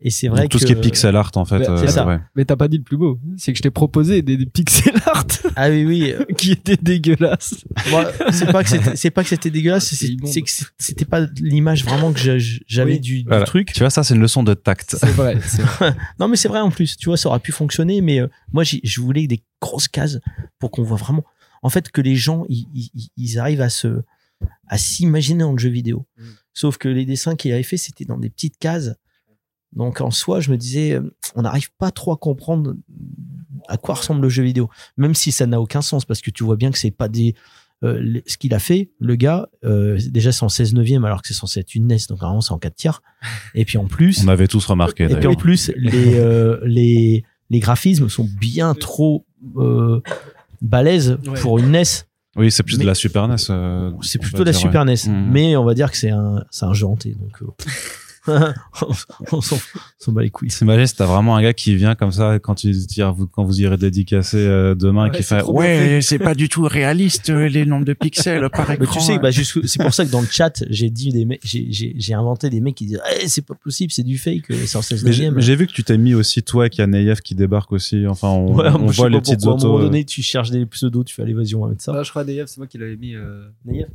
[0.05, 1.67] Et c'est vrai Donc, tout que ce qui est pixel art, en fait.
[1.67, 2.05] Euh, c'est ça.
[2.05, 2.19] ouais.
[2.35, 3.19] Mais t'as pas dit le plus beau.
[3.37, 6.13] C'est que je t'ai proposé des, des pixel art Ah oui, oui.
[6.37, 7.63] qui étaient dégueulasses.
[7.89, 11.85] Moi, c'est pas que c'était, c'est pas que c'était dégueulasse, C'est que c'était pas l'image
[11.85, 12.99] vraiment que j'avais Oui.
[12.99, 13.45] du, du Voilà.
[13.45, 13.71] truc.
[13.71, 14.97] Tu vois, ça, c'est une leçon de tact.
[14.99, 15.39] C'est vrai.
[15.45, 15.95] c'est vrai.
[16.19, 16.97] Non, mais c'est vrai en plus.
[16.97, 20.19] Tu vois, ça aurait pu fonctionner, mais euh, moi, je voulais des grosses cases
[20.59, 21.23] pour qu'on voit vraiment.
[21.61, 24.01] En fait, que les gens, ils, arrivent à se,
[24.67, 26.05] à s'imaginer le jeu vidéo.
[26.17, 26.23] Mm.
[26.53, 28.95] Sauf que les dessins qu'il avait fait, c'était dans des petites cases.
[29.75, 31.01] Donc, en soi, je me disais, euh,
[31.35, 32.75] on n'arrive pas trop à comprendre
[33.67, 34.69] à quoi ressemble le jeu vidéo.
[34.97, 37.33] Même si ça n'a aucun sens, parce que tu vois bien que c'est pas des,
[37.83, 41.27] euh, ce qu'il a fait, le gars, euh, déjà c'est en 16 neuvième alors que
[41.27, 43.01] c'est censé être une NES, donc vraiment c'est en 4 tiers.
[43.55, 47.23] Et puis en plus, On avait tous remarqué, et puis en plus, les, euh, les,
[47.49, 49.25] les graphismes sont bien trop
[49.57, 50.01] euh,
[50.61, 51.39] balèzes Ouais.
[51.41, 51.83] pour une NES.
[52.35, 53.35] Oui, c'est plus Mais- de la Super NES.
[53.49, 54.67] euh, C'est plutôt va la dire, ouais.
[54.67, 54.95] Super NES.
[55.07, 55.31] Mhm.
[55.31, 57.15] Mais on va dire que c'est un, c'est un jeu hanté.
[57.19, 57.47] Donc, euh,
[59.31, 59.57] on s'en
[60.11, 60.49] bat les couilles.
[60.49, 63.61] T'imagines, si t'as vraiment un gars qui vient comme ça quand tu vous quand vous
[63.61, 67.47] irez dédicacer euh, demain, Ouais, qui c'est fait ouais, c'est pas du tout réaliste euh,
[67.49, 68.99] les nombres de pixels par Mais écran.
[68.99, 71.41] tu sais, bah, jusque- c'est pour ça que dans le chat, j'ai dit des mecs,
[71.43, 74.51] j'ai, j'ai, j'ai inventé des mecs qui disent, eh, c'est pas possible, c'est du fake,
[74.51, 76.81] euh, c'est en 16 Mais j'ai mais vu que tu t'es mis aussi toi qui
[76.81, 78.07] a Neyev qui débarque aussi.
[78.07, 79.65] Enfin, on, Ouais, voit les petites pourquoi, autos.
[79.65, 81.69] À un moment euh, donné, tu cherches des pseudos, tu fais allez, vas-y, on va
[81.69, 81.93] mettre ça.
[81.95, 83.15] Ah, je crois DF, c'est moi qui l'avais mis.
[83.15, 83.47] euh.
[83.65, 83.85] Ouais,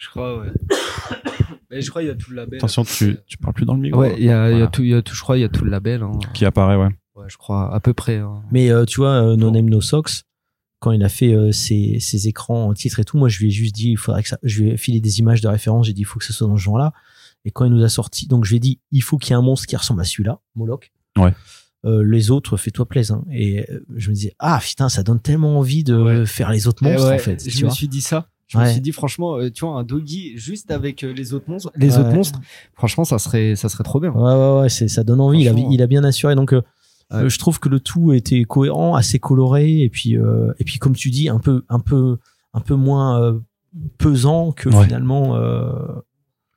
[0.00, 0.48] je crois, ouais.
[1.70, 2.56] Mais je crois qu'il y a tout le label.
[2.58, 4.00] Attention, tu, tu parles plus dans le micro.
[4.00, 4.66] Ouais, il y a, il y a Voilà.
[4.68, 6.02] tout, il y a tout, je crois, il y a tout le label.
[6.02, 6.18] Hein.
[6.34, 6.88] Qui apparaît, ouais.
[7.14, 8.16] Ouais, je crois, à peu près.
[8.16, 8.42] hein.
[8.50, 10.22] Mais euh, tu vois, euh, No Name No Socks,
[10.80, 13.48] quand il a fait euh, ses, ses écrans en titre et tout, moi je lui
[13.48, 15.86] ai juste dit, il faudrait que ça, je lui ai filé des images de référence,
[15.86, 16.92] j'ai dit, il faut que ce soit dans ce genre-là.
[17.44, 19.32] Et quand il nous a sorti, donc je lui ai dit, il faut qu'il y
[19.34, 20.90] ait un monstre qui ressemble à celui-là, Moloch.
[21.18, 21.34] Ouais.
[21.86, 23.16] Euh, les autres, fais-toi plaisir.
[23.16, 23.24] hein.
[23.32, 26.26] Et je me disais, ah putain, ça donne tellement envie de Ouais.
[26.26, 27.42] faire les autres Eh monstres ouais, en fait.
[27.44, 27.74] je tu me vois.
[27.76, 28.28] suis dit ça.
[28.52, 31.48] Je me suis dit franchement, euh, tu vois, un doggy juste avec euh, les autres
[31.48, 32.00] monstres, les Ouais.
[32.00, 32.40] autres monstres.
[32.74, 34.10] Franchement, ça serait, ça serait trop bien.
[34.10, 35.40] Ouais, ouais, ouais, ça donne envie.
[35.42, 35.70] Il a, Franchement.
[35.70, 36.34] il a bien assuré.
[36.34, 36.60] Donc, euh,
[37.12, 37.28] Ouais.
[37.30, 40.94] je trouve que le tout était cohérent, assez coloré, et puis, euh, et puis comme
[40.94, 42.18] tu dis, un peu, un peu,
[42.54, 43.38] un peu moins euh,
[43.98, 44.84] pesant que Ouais.
[44.84, 45.70] finalement euh,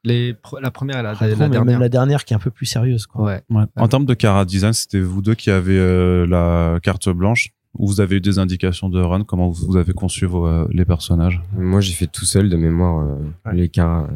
[0.03, 1.63] Les, la première et la, dernière.
[1.65, 3.05] même la dernière qui est un peu plus sérieuse.
[3.05, 3.23] Quoi.
[3.23, 3.41] Ouais.
[3.49, 3.63] Ouais.
[3.77, 7.49] En termes de cara design, c'était vous deux qui avez euh, la carte blanche.
[7.77, 10.67] Ou vous avez eu des indications de run Comment vous vous avez conçu vos, euh,
[10.71, 13.15] les personnages Moi, j'ai fait tout seul de mémoire euh,
[13.49, 13.55] Ouais.
[13.55, 14.07] les caras.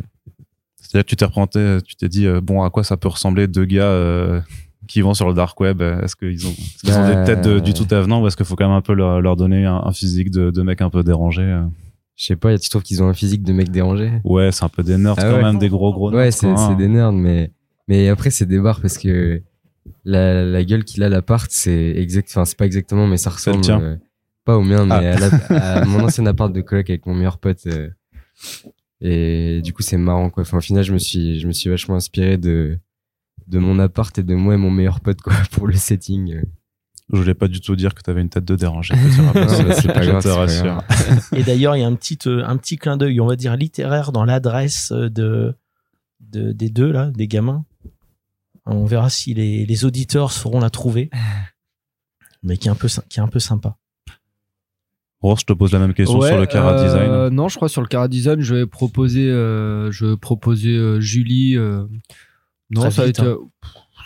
[0.81, 3.47] C'est-à-dire que tu t'es représenté, tu t'es dit, euh, bon, à quoi ça peut ressembler
[3.47, 4.39] deux gars euh,
[4.87, 7.43] qui vont sur le dark web Est-ce qu'ils ont, est-ce qu'ils ont Bah, des têtes
[7.43, 9.65] de- du tout avenant ou est-ce qu'il faut quand même un peu leur, leur donner
[9.65, 11.63] un, un physique de, de mec un peu dérangé euh
[12.15, 14.11] Je sais pas, tu trouves qu'ils ont un physique de mec dérangé?
[14.23, 15.43] Ouais, c'est un peu des nerds Ah quand ouais.
[15.43, 16.19] même, des gros gros nerds.
[16.19, 16.55] Ouais, c'est hein.
[16.55, 17.51] c'est des nerds, mais
[17.89, 19.41] mais après c'est des barres parce que
[20.05, 23.35] la, la gueule qu'il a l'appart, c'est exact, enfin c'est pas exactement, mais ça le
[23.35, 23.95] ressemble euh,
[24.45, 25.15] pas au mien, mais Ah.
[25.15, 27.65] à, la- à mon ancien appart de coloc avec mon meilleur pote.
[27.67, 27.89] euh,
[29.01, 30.41] et du coup c'est marrant quoi.
[30.41, 32.77] Enfin au final je me suis je me suis vachement inspiré de
[33.47, 36.41] de mon appart et de moi et mon meilleur pote quoi pour le setting.
[37.13, 38.93] Je voulais pas du tout dire que t'avais une tête de dérangé.
[40.61, 40.83] grave.
[41.33, 43.55] Et d'ailleurs, il y a un petit, euh, un petit clin d'œil, on va dire
[43.55, 45.55] littéraire, dans l'adresse de,
[46.19, 47.63] de, des deux, là, des gamins.
[48.69, 51.09] On verra si les, les auditeurs sauront la trouver.
[52.43, 53.77] Mais qui est un peu, qui est un peu sympa.
[55.21, 57.35] Rose, je te pose la même question Ouais, sur le cara euh, design.
[57.35, 60.99] Non, je crois sur le cara design, je vais proposer, euh, je vais proposer euh,
[60.99, 61.57] Julie.
[61.57, 61.85] euh,
[62.69, 63.37] non, Très ça, vite, a été, hein.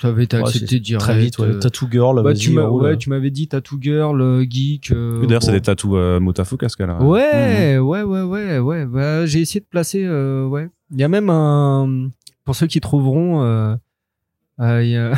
[0.01, 1.03] ça avait été Ouais, accepté direct.
[1.03, 1.47] Très vite, ouais.
[1.47, 2.83] euh, Tattoo Girl, bah, tu m'as- roule.
[2.83, 4.91] ouais, tu m'avais dit Tattoo Girl, Geek.
[4.91, 7.01] euh, D'ailleurs, c'est des tatous euh, Mutafuka, ce cas-là.
[7.03, 8.85] Ouais, ouais, ouais, ouais, ouais.
[8.85, 10.05] Bah, j'ai essayé de placer.
[10.05, 10.69] euh, ouais.
[10.91, 12.09] Il y a même un.
[12.45, 13.43] Pour ceux qui trouveront,
[14.59, 15.13] euh, il y a-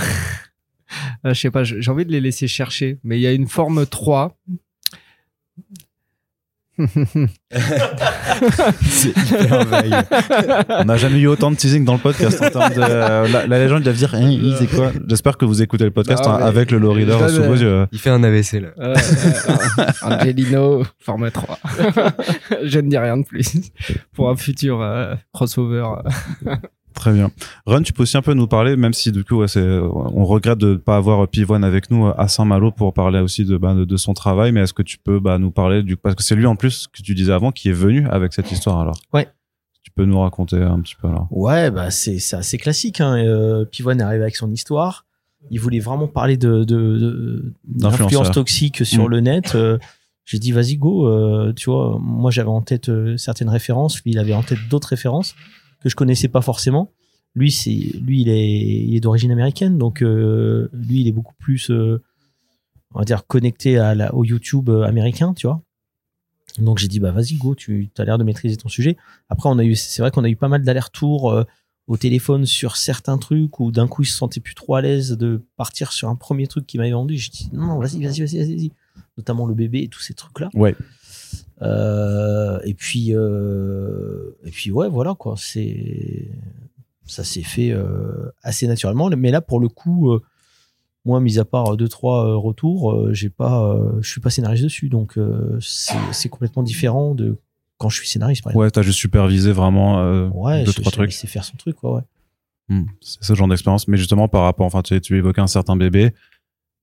[1.26, 3.86] je sais pas, j'ai envie de les laisser chercher, mais il y a une forme
[3.86, 4.38] 3.
[8.82, 10.06] C'est hyper vague.
[10.70, 13.46] On n'a jamais eu autant de teasing dans le podcast en termes de euh, la,
[13.48, 13.84] la légende.
[13.84, 14.92] Va dire, hein, il, c'est quoi?
[15.08, 17.86] J'espère que vous écoutez le podcast Non, hein, avec le low reader sous vos yeux.
[17.92, 18.70] Il fait un AVC là.
[18.80, 21.60] Euh, euh, Angelino, forme 3.
[22.64, 23.52] je ne dis rien de plus.
[24.14, 25.86] Pour un futur euh, crossover.
[26.96, 27.00] Euh.
[27.00, 27.32] Très bien.
[27.66, 30.58] Run, tu peux aussi un peu nous parler, même si du coup, ouais, on regrette
[30.60, 33.86] de ne pas avoir Pivoine avec nous à Saint-Malo pour parler aussi de, bah, de,
[33.86, 36.36] de son travail, mais est-ce que tu peux bah, nous parler du parce que c'est
[36.36, 38.98] lui en plus que tu disais avant qui est venu avec cette histoire alors.
[39.14, 39.28] Ouais.
[39.84, 41.28] Tu peux nous raconter un petit peu alors.
[41.30, 43.02] Ouais, bah c'est c'est assez classique.
[43.02, 43.18] Hein.
[43.18, 45.06] Euh, Pivoine est arrivé avec son histoire.
[45.52, 49.10] Il voulait vraiment parler de, de, d'influence toxique sur Mm.
[49.10, 49.56] le net.
[49.56, 49.78] Euh,
[50.26, 51.06] J'ai dit vas-y go.
[51.10, 54.02] euh, tu vois, moi j'avais en tête euh, certaines références.
[54.04, 55.36] Lui, il avait en tête d'autres références
[55.84, 56.92] que je connaissais pas forcément.
[57.36, 61.34] Lui, c'est lui, il est il est d'origine américaine, donc euh, lui, il est beaucoup
[61.40, 62.02] plus, euh,
[62.94, 65.62] on va dire, connecté à la, au YouTube euh, américain, tu vois.
[66.60, 68.96] Donc j'ai dit bah vas-y go, tu as l'air de maîtriser ton sujet.
[69.30, 71.46] Après on a eu, c'est vrai qu'on a eu pas mal d'allers-retours
[71.88, 75.12] au téléphone sur certains trucs où d'un coup il se sentait plus trop à l'aise
[75.12, 77.18] de partir sur un premier truc qui m'avait vendu.
[77.18, 78.72] J'ai dit non, vas-y, vas-y, vas-y, vas-y.
[79.18, 80.50] Notamment le bébé et tous ces trucs là.
[80.54, 80.76] Ouais.
[81.64, 86.30] Euh, et puis euh, et puis ouais voilà quoi, c'est
[87.06, 89.10] ça s'est fait euh, assez naturellement.
[89.10, 90.18] Mais là pour le coup,
[91.06, 95.18] moi mis à part deux trois retours, j'ai pas, je suis pas scénariste dessus, donc
[95.62, 97.38] c'est c'est complètement différent de
[97.78, 98.64] quand je suis scénariste par exemple.
[98.66, 101.10] Ouais, t'as juste supervisé vraiment euh, Ouais, deux je, trois je trucs.
[101.12, 101.96] laissé faire son truc quoi.
[101.96, 102.02] Ouais.
[102.70, 103.90] Hmm, c'est ce genre d'expérience.
[103.90, 106.14] Mais justement, par rapport, enfin, tu, tu évoquais un certain bébé.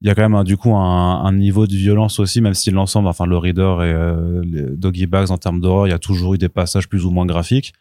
[0.02, 2.54] Il y a quand même un, du coup un, un niveau de violence aussi, même
[2.54, 5.94] si l'ensemble, enfin le reader et euh, les doggy bags en termes d'horreur, il y
[5.94, 7.74] a toujours eu des passages plus ou moins graphiques.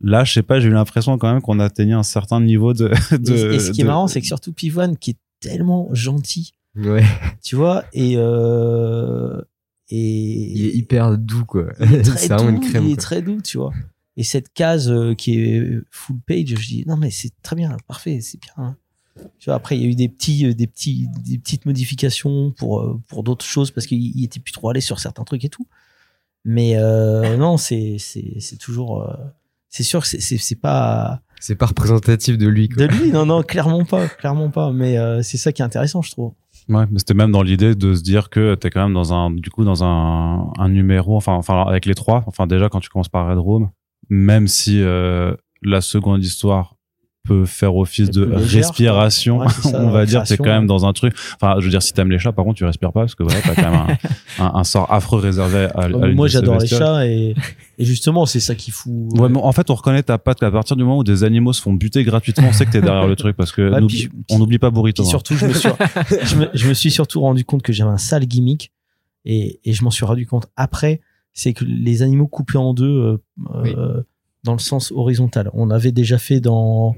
[0.00, 2.88] Là, je sais pas, j'ai eu l'impression quand même qu'on atteignait un certain niveau de.
[3.16, 6.52] de et, et ce qui est marrant, c'est que surtout Pivoine qui est tellement gentil,
[6.76, 7.04] Ouais.
[7.42, 9.40] tu vois, et euh,
[9.90, 9.96] et
[10.52, 11.66] Il est hyper doux, quoi.
[11.80, 12.84] il est très c'est vraiment une doux, crème.
[12.84, 13.02] il est quoi.
[13.02, 13.72] très doux, tu vois.
[14.16, 17.76] Et cette case euh, qui est full page, je dis non mais c'est très bien,
[17.86, 18.76] parfait, c'est bien.
[19.38, 22.52] Tu vois, après il y a eu des petits, euh, des petits, des petites modifications
[22.52, 25.44] pour euh, pour d'autres choses parce qu'il il était plus trop allé sur certains trucs
[25.44, 25.66] et tout.
[26.44, 29.06] Mais euh, non, c'est c'est c'est toujours,
[29.68, 32.86] c'est sûr que c'est pas C'est pas représentatif de lui, quoi.
[32.86, 34.72] de lui, non non, clairement pas, clairement pas.
[34.72, 36.32] Mais euh, c'est ça qui est intéressant, je trouve.
[36.68, 39.30] Ouais, mais c'était même dans l'idée de se dire que t'es quand même dans un,
[39.30, 42.24] du coup, dans un, un numéro, enfin, enfin, avec les trois.
[42.26, 43.70] Enfin, déjà, quand tu commences par Red Room,
[44.10, 46.76] même si euh, la seconde histoire
[47.28, 49.38] peut faire office de légère, respiration.
[49.38, 51.14] Ouais, ça, on va dire, t'es quand même dans un truc.
[51.40, 53.22] Enfin, je veux dire, si t'aimes les chats, par contre, tu respires pas parce que
[53.22, 53.96] voilà, t'as quand même
[54.38, 57.34] un, un, un sort affreux réservé à, à Moi j'adore les chats et,
[57.78, 58.92] et justement c'est ça qui fout.
[59.18, 61.52] Ouais, mais en fait, on reconnaît ta patte à partir du moment où des animaux
[61.52, 64.38] se font buter gratuitement, on sait que t'es derrière le truc parce que puis- on
[64.38, 65.02] n'oublie pas Burrito.
[65.02, 65.10] Puis hein.
[65.10, 65.68] surtout, je me, suis,
[66.24, 68.72] je, me, je me suis surtout rendu compte que j'avais un sale gimmick
[69.24, 71.00] et, et je m'en suis rendu compte après.
[71.34, 73.16] C'est que les animaux coupés en deux euh,
[73.62, 73.74] Oui.
[73.76, 74.02] euh,
[74.44, 75.50] dans le sens horizontal.
[75.52, 76.96] On avait déjà fait dans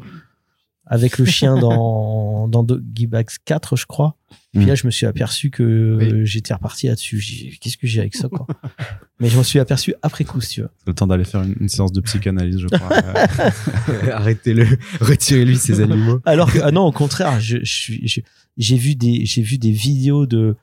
[0.87, 4.17] avec le chien dans dans Bags 4, je crois.
[4.53, 4.67] Puis Mm.
[4.67, 6.05] là, je me suis aperçu que Oui.
[6.13, 7.57] euh, j'étais reparti là-dessus.
[7.61, 8.47] Qu'est-ce que j'ai avec ça, quoi
[9.21, 10.71] Mais je m'en suis aperçu après coup, si tu veux.
[10.79, 12.89] C'est le temps d'aller faire une, une séance de psychanalyse, je crois.
[12.89, 14.11] Ouais.
[14.13, 14.67] Arrêtez-le.
[15.01, 16.21] Retirez-lui ces animaux.
[16.25, 20.57] Alors que ah non, au contraire, je- j'ai vu des, j'ai vu des vidéos de,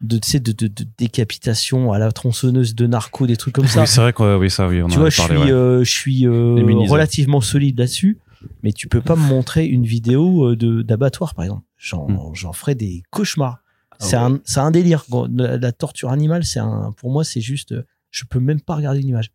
[0.00, 3.80] de, de, de, de décapitation à la tronçonneuse de narco, des trucs comme ça.
[3.82, 5.50] Oui, c'est vrai que oui, ça, oui, on tu en vois, avait je suis, ouais.
[5.52, 6.92] euh, je suis euh, Immunisé.
[6.92, 8.18] relativement solide là-dessus,
[8.62, 11.64] mais tu peux pas me montrer une vidéo euh, de d'abattoir, par exemple.
[11.78, 12.52] J'en, Hmm.
[12.52, 13.58] ferais des cauchemars.
[13.98, 14.22] c'est ouais.
[14.22, 15.04] un, c'est un délire.
[15.34, 18.74] La, la torture animale, c'est un, pour moi, c'est juste, euh, je peux même pas
[18.76, 19.30] regarder une image.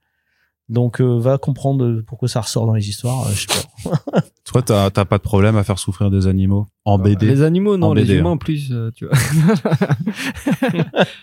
[0.72, 3.28] Donc, euh, va comprendre pourquoi ça ressort dans les histoires.
[3.28, 3.48] euh, je sais
[3.84, 4.22] pas.
[4.46, 7.28] Toi, t'as t'as pas de problème à faire souffrir des animaux en BD.
[7.28, 8.38] Les animaux, non, En les BD, humains hein.
[8.38, 9.16] plus, euh, tu vois.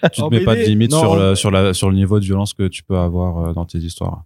[0.03, 1.01] tu te en mets pas de limite non.
[1.01, 3.65] sur le, sur, la, sur le niveau de violence que tu peux avoir euh, dans
[3.65, 4.25] tes histoires.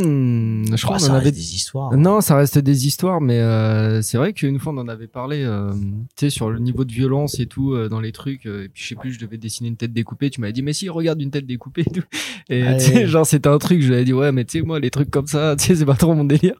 [0.00, 1.94] Hmm, je crois Ah, qu'on avait des histoires.
[1.96, 5.42] Non, ça reste des histoires, mais euh, c'est vrai qu'une fois on en avait parlé,
[5.44, 8.46] euh, tu sais, sur le niveau de violence et tout euh, dans les trucs.
[8.46, 10.30] euh, et puis je sais plus, je devais dessiner une tête découpée.
[10.30, 11.82] Tu m'avais dit, mais si, regarde une tête découpée.
[11.86, 12.02] Et, tout.
[12.48, 12.76] et Ouais.
[12.78, 13.82] tu sais, genre c'était un truc.
[13.82, 15.74] Je lui avais dit, ouais, mais tu sais, moi les trucs comme ça, tu sais,
[15.76, 16.54] c'est pas trop mon délire.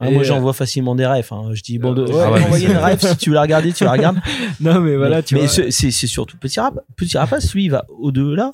[0.00, 1.28] Ah, moi, j'envoie facilement des rêves.
[1.30, 1.50] hein.
[1.52, 3.42] Je dis, bon, de, ouais, ah ouais, mais envoyer une rêve, si tu veux la
[3.42, 4.18] regarder, tu la regardes.
[4.60, 5.48] Non, mais voilà, mais tu mais vois.
[5.48, 6.78] c'est c'est- surtout Petit Rap.
[6.96, 8.50] Petit Rapace, lui, il va au-delà.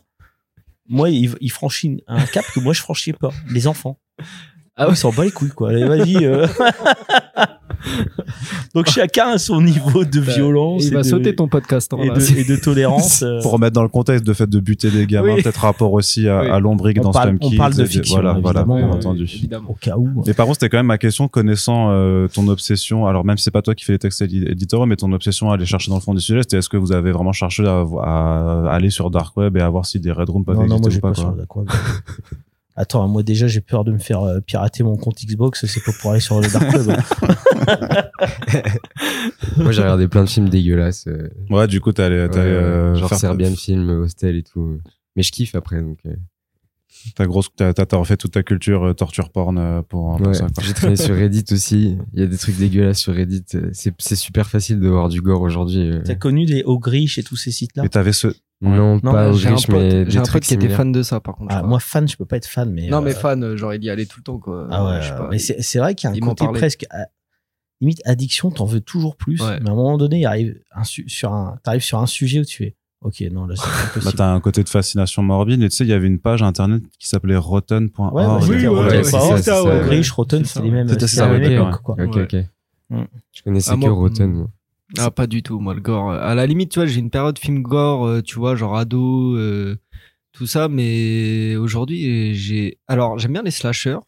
[0.89, 3.31] Moi, il, il franchit un cap que moi, je franchis pas.
[3.51, 3.99] Les enfants.
[4.81, 5.71] Ah il s'en bat les couilles, quoi.
[5.71, 6.25] Allez, vas-y.
[6.25, 6.47] euh.
[8.75, 10.85] Donc, chacun a son niveau de violence.
[10.85, 11.93] il et va de, sauter ton podcast.
[11.95, 12.15] hein, et là.
[12.15, 13.23] de, et de tolérance.
[13.23, 13.41] euh.
[13.43, 15.43] Pour remettre dans le contexte de fait de buter des gamins, Oui.
[15.43, 16.49] peut-être rapport aussi à, Oui.
[16.49, 18.77] à l'ombrique On dans parle- Slum on Kids parle de et- fiction, Voilà, voilà, évidemment,
[18.77, 19.25] bien euh, entendu.
[19.25, 19.71] Évidemment.
[19.71, 20.23] Au cas où.
[20.27, 23.07] Mais par contre, c'était quand même ma question connaissant euh, ton obsession.
[23.09, 25.51] Alors même si c'est pas toi qui fais les textes édi- éditoriaux, mais ton obsession
[25.51, 27.65] à aller chercher dans le fond du sujet, c'était est-ce que vous avez vraiment cherché
[27.67, 30.67] à, à aller sur dark web et à voir si des red rooms peuvent Non,
[30.67, 31.25] non, moi, j'ai ou pas, pas quoi.
[31.25, 31.65] sur la quoi.
[32.81, 35.91] Attends, moi déjà j'ai peur de me faire euh, pirater mon compte Xbox, c'est pas
[36.01, 36.97] pour aller sur le Dark Web.
[39.57, 41.07] Moi, j'ai regardé plein de films dégueulasses.
[41.09, 44.79] euh, Ouais, du coup, t'es allé, ouais, euh, genre faire- Serbian Film, Hostel et tout.
[45.17, 45.99] Mais je kiffe après, donc.
[47.07, 50.27] Euh, T'as grosse, t'as, t'as refait toute ta culture euh, torture porn euh, pour, pour
[50.27, 50.47] Ouais, ça.
[50.61, 51.97] j'ai traîné sur Reddit aussi.
[52.15, 53.45] Il y a des trucs dégueulasses sur Reddit.
[53.73, 55.91] C'est c'est super facile de voir du gore aujourd'hui.
[55.91, 56.03] euh.
[56.05, 57.85] T'as connu des Ogrish et tous ces sites-là?
[57.85, 58.29] Et t'avais ce,
[58.61, 61.37] Non, Non, pas J'ai un mais j'ai un pote qui était fan de ça, par
[61.37, 61.55] contre.
[61.55, 61.63] ah.
[61.63, 62.89] Moi, fan, je peux pas être fan, mais.
[62.89, 64.67] non, mais euh, fan, euh, genre, il y allait tout le temps, quoi.
[64.71, 65.29] Ah ouais, je sais pas.
[65.31, 67.07] mais c'est c'est vrai qu'il y a un côté presque à-
[67.81, 69.41] limite addiction, t'en veux toujours plus.
[69.41, 69.61] Ouais.
[69.61, 72.41] Mais à un moment donné, il arrive un su- sur un, t'arrives sur un sujet
[72.41, 75.63] où tu fais, ok, non là c'est pas bah, t'as un côté de fascination morbide.
[75.63, 78.15] Et tu sais, il y avait une page internet qui s'appait rotten.org.
[78.15, 79.71] Ouais, ouais, Oui, ouais, c'est pas ça, Rotten, c'est ça, ouais.
[79.81, 79.87] ouais.
[79.87, 80.89] Grish, Rotten, C'est les mêmes.
[80.89, 81.29] C'était ça,
[81.83, 81.97] quoi.
[81.99, 82.23] Ok, Ouais.
[82.23, 82.37] ok.
[82.91, 83.03] Mm.
[83.35, 84.33] Je connaissais Ah, que Rotten.
[84.33, 84.47] moi.
[84.99, 86.11] Ah, pas du tout, moi, le gore.
[86.13, 89.37] À la limite, tu vois, j'ai une période film gore, euh, tu vois, genre ado,
[89.37, 89.77] euh,
[90.33, 92.79] tout ça, mais aujourd'hui, j'ai.
[92.89, 93.99] Alors, j'aime bien les slashers.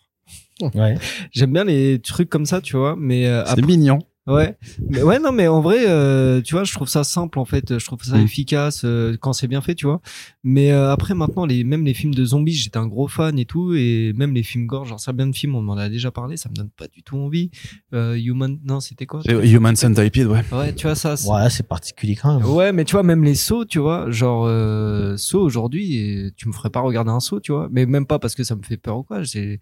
[0.74, 0.96] Ouais.
[1.33, 3.98] J'aime bien les trucs comme ça, tu vois, mais euh, C'est après- mignon.
[4.26, 4.56] Ouais,
[4.88, 7.78] mais ouais, non, mais en vrai, euh, tu vois, je trouve ça simple en fait.
[7.78, 8.24] Je trouve ça Mm.
[8.24, 10.00] efficace euh, quand c'est bien fait, tu vois.
[10.44, 13.44] Mais euh, après, maintenant, les même les films de zombies, j'étais un gros fan et
[13.46, 16.37] tout, et même les films gore, genre bien de films, on m'en a déjà parlé,
[16.37, 17.50] ça me donne pas du tout envie.
[17.94, 19.22] Euh, Human, non, c'était quoi?
[19.26, 20.42] Human Centipede, ouais.
[20.52, 21.16] Ouais, tu vois ça.
[21.16, 22.46] c'est- Ouais, c'est particulier quand même.
[22.48, 26.52] Ouais, mais tu vois, même les sauts, tu vois, genre, euh, saut aujourd'hui, tu me
[26.52, 28.76] ferais pas regarder un saut, tu vois, mais même pas parce que ça me fait
[28.76, 29.61] peur ou quoi, c'est,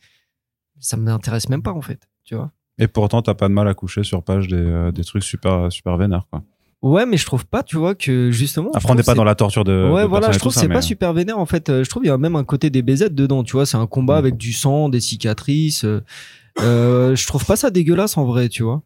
[0.81, 2.53] ça m'intéresse même pas, en fait, tu vois.
[2.79, 5.71] Et pourtant, t'as pas de mal à coucher sur page des, euh, des trucs super,
[5.73, 6.43] super vénères, quoi.
[6.81, 8.71] Ouais, mais je trouve pas, tu vois, que justement.
[8.73, 9.91] Après, on n'est pas dans la torture de.
[9.93, 11.69] Ouais, de voilà, je trouve que c'est mais- pas super vénère, en fait.
[11.71, 13.77] Euh, Je trouve qu'il y a même un côté des BZ dedans, tu vois, c'est
[13.77, 14.19] un combat Mm.
[14.19, 15.85] avec du sang, des cicatrices.
[15.85, 16.03] euh,
[16.61, 18.83] euh, je trouve pas ça dégueulasse, en vrai, tu vois.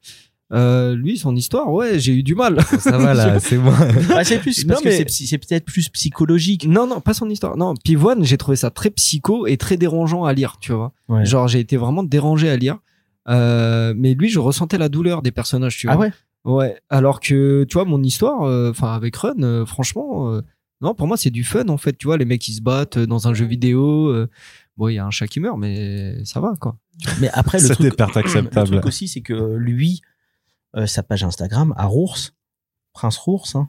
[0.54, 2.58] Euh, lui, son histoire, ouais, j'ai eu du mal.
[2.78, 3.72] Ça va là, c'est bon.
[4.14, 6.66] Ah, c'est plus, Non, parce mais- que c'est peut-être plus psychologique.
[6.66, 7.56] Non, non, pas son histoire.
[7.58, 10.92] Non, Pivoine, j'ai trouvé ça très psycho et très dérangeant à lire, tu vois.
[11.08, 11.24] Ouais.
[11.26, 12.78] Genre, j'ai été vraiment dérangé à lire.
[13.28, 15.96] Euh, mais lui, je ressentais la douleur des personnages, tu vois.
[15.96, 16.12] Ah ouais?
[16.44, 16.80] Ouais.
[16.90, 20.42] Alors que, tu vois, mon histoire, euh, enfin, avec Run, euh, franchement, euh,
[20.80, 21.96] non, pour moi, c'est du fun, en fait.
[21.96, 24.08] Tu vois, les mecs, ils se battent dans un jeu vidéo.
[24.08, 24.28] euh,
[24.76, 26.76] bon, il y a un chat qui meurt, mais ça va, quoi.
[27.20, 30.00] Mais après, le truc, le truc aussi, c'est que lui,
[30.76, 32.18] euh, sa page Instagram, à Rours,
[32.92, 33.68] Prince Rours, hein,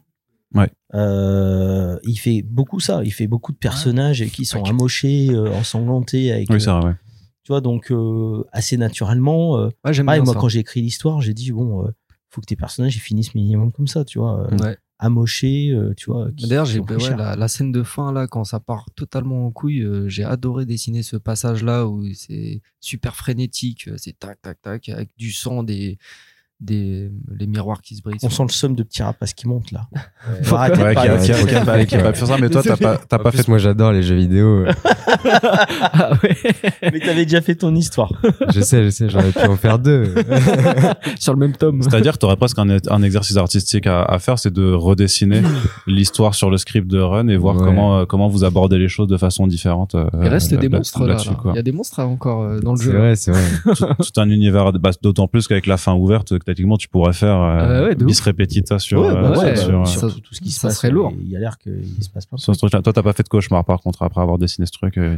[0.56, 0.70] Ouais.
[0.94, 3.02] euh, il fait beaucoup ça.
[3.04, 6.32] Il fait beaucoup de personnages qui sont amochés, euh, ensanglantés.
[6.32, 6.96] Avec, Oui, c'est vrai, ouais.
[7.44, 9.58] Tu vois, donc euh, assez naturellement.
[9.60, 10.40] euh, Ouais, pareil, moi, ça.
[10.40, 11.92] quand j'ai écrit l'histoire, j'ai dit bon, euh,
[12.30, 14.78] faut que tes personnages ils finissent minimum comme ça, tu vois, Ouais.
[15.00, 16.30] amochés, euh, tu vois.
[16.32, 17.18] D'ailleurs, j'ai ouais, cher.
[17.18, 21.04] la, la scène de fin là, quand ça part totalement en couille, j'ai adoré dessiner
[21.04, 25.98] ce passage là où c'est super frénétique, c'est tac tac tac avec du sang, des
[26.64, 28.24] des les miroirs qui se brisent.
[28.24, 29.88] On sent le somme de petits rapaces qui montent là.
[29.94, 30.02] Ouais.
[30.44, 31.48] Faut arrêter de Ouais, qui parler a, de qui a- ça.
[31.48, 33.32] qui a pas, qui a pas pu faire ça, mais toi, t'as pas, t'as pas
[33.32, 33.48] fait.
[33.48, 34.66] moi j'adore les jeux vidéo.
[35.26, 36.36] ah ouais.
[36.82, 38.12] Mais t'avais déjà fait ton histoire.
[38.54, 40.14] je sais, je sais, j'aurais pu en faire deux.
[41.20, 41.82] Sur le même tome.
[41.82, 45.42] C'est-à-dire que t'aurais presque un, un exercice artistique à, à faire, c'est de redessiner
[45.88, 47.64] l'histoire sur le script de Run et voir Ouais.
[47.66, 49.94] comment, euh, comment vous abordez les choses de façon différente.
[49.96, 51.08] euh, Il reste là- des là- monstres là.
[51.10, 51.36] là-dessus, là.
[51.36, 51.52] quoi.
[51.54, 52.98] Il y a des monstres encore euh, dans le C'est jeu.
[52.98, 53.44] vrai, c'est vrai.
[53.76, 57.14] tout, tout un univers, bah, d'autant plus qu'avec la fin ouverte, que techniquement, tu pourrais
[57.14, 60.34] faire euh, Euh, ouais, bis repetita sur, Ouais, bah euh, ouais, sur, ça- Surtout tout
[60.34, 60.78] ce qui se ça passe.
[60.78, 61.14] serait lourd.
[61.20, 62.82] Il y a l'air qu'il se passe plein de sur ce truc-là.
[62.82, 64.98] Toi, t'as pas fait de cauchemar, par contre, après avoir dessiné ce truc.
[64.98, 65.18] euh,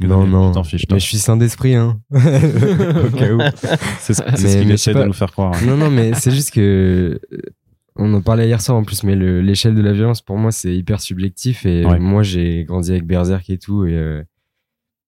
[0.00, 0.48] Non, non.
[0.50, 0.84] tu t'en fiches.
[0.90, 2.00] Mais je suis sain d'esprit, hein.
[2.12, 3.40] Au cas où.
[4.00, 4.22] C'est ce,
[4.60, 5.06] qu'il essaie de pas.
[5.06, 5.52] nous faire croire.
[5.66, 7.20] Non, non, mais c'est juste que
[7.96, 10.52] on en parlait hier soir en plus, mais le- l'échelle de la violence pour moi
[10.52, 11.98] c'est hyper subjectif et Ouais.
[11.98, 14.22] moi j'ai grandi avec Berserk et tout et, euh,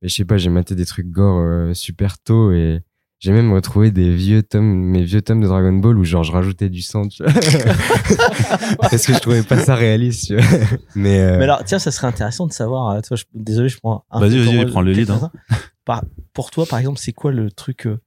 [0.03, 2.81] et je sais pas, j'ai maté des trucs gore euh, super tôt et
[3.25, 6.33] j'ai même retrouvé des vieux tomes, mes vieux tomes de Dragon Ball où genre je
[6.33, 7.33] rajoutais du sang, tu vois.
[8.81, 10.45] parce que je trouvais pas ça réaliste, tu vois.
[10.97, 12.91] Mais, euh, Mais alors, tiens, ça serait intéressant de savoir.
[12.97, 14.05] euh, je- désolé, je prends.
[14.11, 15.31] un Vas-y, vas-y, prends le lead, hein.
[15.85, 18.01] Par- pour toi, par exemple, c'est quoi le truc euh,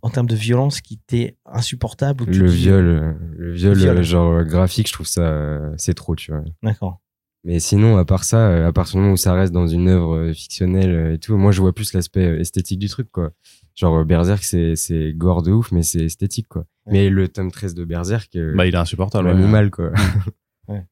[0.00, 4.02] en termes de violence qui t'est insupportable ou le dis- viol, le viol, viol.
[4.02, 6.42] genre graphique, je trouve ça euh, c'est trop, tu vois.
[6.62, 7.00] D'accord.
[7.46, 10.32] Mais sinon, à part ça, à partir du moment où ça reste dans une œuvre
[10.32, 13.32] fictionnelle et tout, moi je vois plus l'aspect esthétique du truc, quoi.
[13.74, 16.62] Genre euh, Berserk, c'est c'est gore de ouf, mais c'est esthétique, quoi.
[16.86, 16.92] Ouais.
[16.92, 19.26] Mais le tome 13 de Berserk, euh, Bah, il est insupportable.
[19.28, 19.34] ouais.
[19.34, 19.90] l'animal, quoi.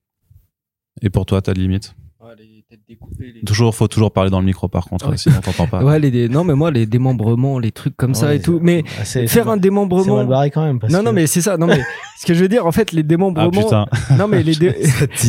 [1.00, 4.38] Et pour toi, ta limite Ouais, les têtes découpées, les- Toujours, faut toujours parler dans
[4.38, 5.16] le micro, par contre, Ouais.
[5.16, 5.82] sinon on t'entend pas.
[5.82, 8.60] Ouais, les dé- non mais moi les démembrements, les trucs comme ça Ouais, et tout.
[8.62, 10.16] Mais Ah, c'est- faire c'est- un C'est démembrement.
[10.18, 10.78] mal barré quand même.
[10.78, 11.56] Parce Non que- non mais c'est ça.
[11.56, 11.80] Non mais
[12.20, 13.50] ce que je veux dire en fait les Ah démembrements.
[13.50, 13.86] putain.
[14.16, 14.76] non mais les dé-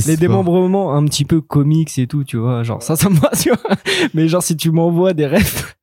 [0.06, 2.62] les démembrements un petit peu comics et tout, tu vois.
[2.62, 3.76] Genre ça ça me va, tu vois.
[4.14, 5.76] Mais genre si tu m'envoies des refs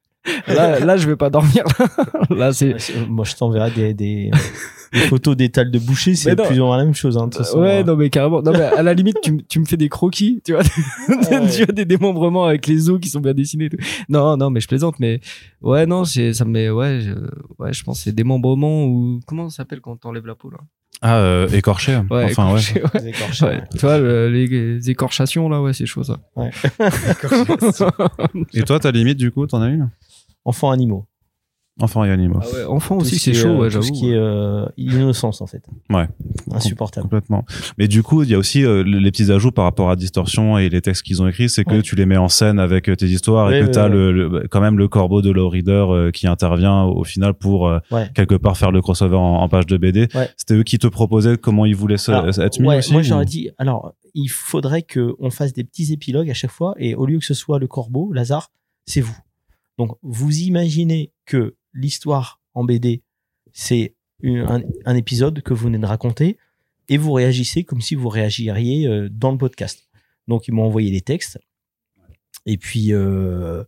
[0.49, 1.65] là, là, je vais pas dormir.
[2.31, 2.77] là, c'est.
[3.09, 4.31] Moi, je t'enverrai des, des,
[4.93, 7.17] des photos d'étals de boucher, c'est plus ou moins la même chose.
[7.17, 7.85] Hein, de toute façon, Ouais, hein.
[7.85, 8.43] non, mais carrément.
[8.43, 10.63] Non, mais à la limite, tu, me fais des croquis, tu vois.
[11.09, 11.49] ouais.
[11.51, 13.67] tu as des démembrements avec les os qui sont bien dessinés.
[13.67, 13.79] et tout.
[14.09, 15.21] Non, non, mais je plaisante, mais
[15.63, 17.13] ouais, non, ça me met, ouais, je,
[17.59, 20.59] ouais, je pense que c'est démembrements ou comment ça s'appelle quand t'enlèves la peau là?
[21.03, 21.97] Ah, euh, écorché.
[22.11, 22.61] Ouais, enfin, ouais.
[23.09, 23.63] écorché, ouais.
[23.73, 26.19] Tu vois, le- les, les écorchations là, ouais, c'est chaud ça.
[26.37, 26.51] Ouais.
[28.55, 29.89] Et toi, ta limite, du coup, t'en as une
[30.45, 31.07] Enfants animaux.
[31.83, 32.41] Enfant et animaux.
[32.43, 33.87] Ah ouais, enfant Tout aussi, ce c'est chaud, euh, ouais, Tout j'avoue.
[33.87, 35.63] ce qui est euh, l'innocence, en fait.
[35.89, 36.07] Ouais.
[36.53, 37.05] Insupportable.
[37.05, 37.47] Complètement.
[37.79, 40.59] Mais du coup, il y a aussi euh, les petits ajouts par rapport à Distorsion
[40.59, 41.83] et les textes qu'ils ont écrits, c'est que Ouais.
[41.83, 43.89] tu les mets en scène avec tes histoires et que ouais, t'as ouais.
[43.95, 47.67] le, le- quand même le corbeau de Low Reader euh, qui intervient au final pour
[47.69, 48.11] euh, Ouais.
[48.15, 50.09] quelque part faire le crossover en, en page de BD.
[50.15, 50.29] Ouais.
[50.37, 53.01] C'était eux qui te proposaient comment ils voulaient se- Alors, être mis ouais, aussi moi
[53.01, 56.75] ou- j'aurais dit, alors il faudrait que on fasse des petits épilogues à chaque fois
[56.79, 58.51] et au lieu que ce soit le corbeau, Lazare,
[58.87, 59.17] c'est vous.
[59.81, 63.03] Donc vous imaginez que l'histoire en BD,
[63.55, 66.37] c'est un, épisode que vous venez de raconter
[66.91, 69.89] et vous réagissez comme si vous réagiriez euh, dans le podcast.
[70.29, 71.39] Donc ils m'ont envoyé les textes
[72.45, 73.65] et puis euh,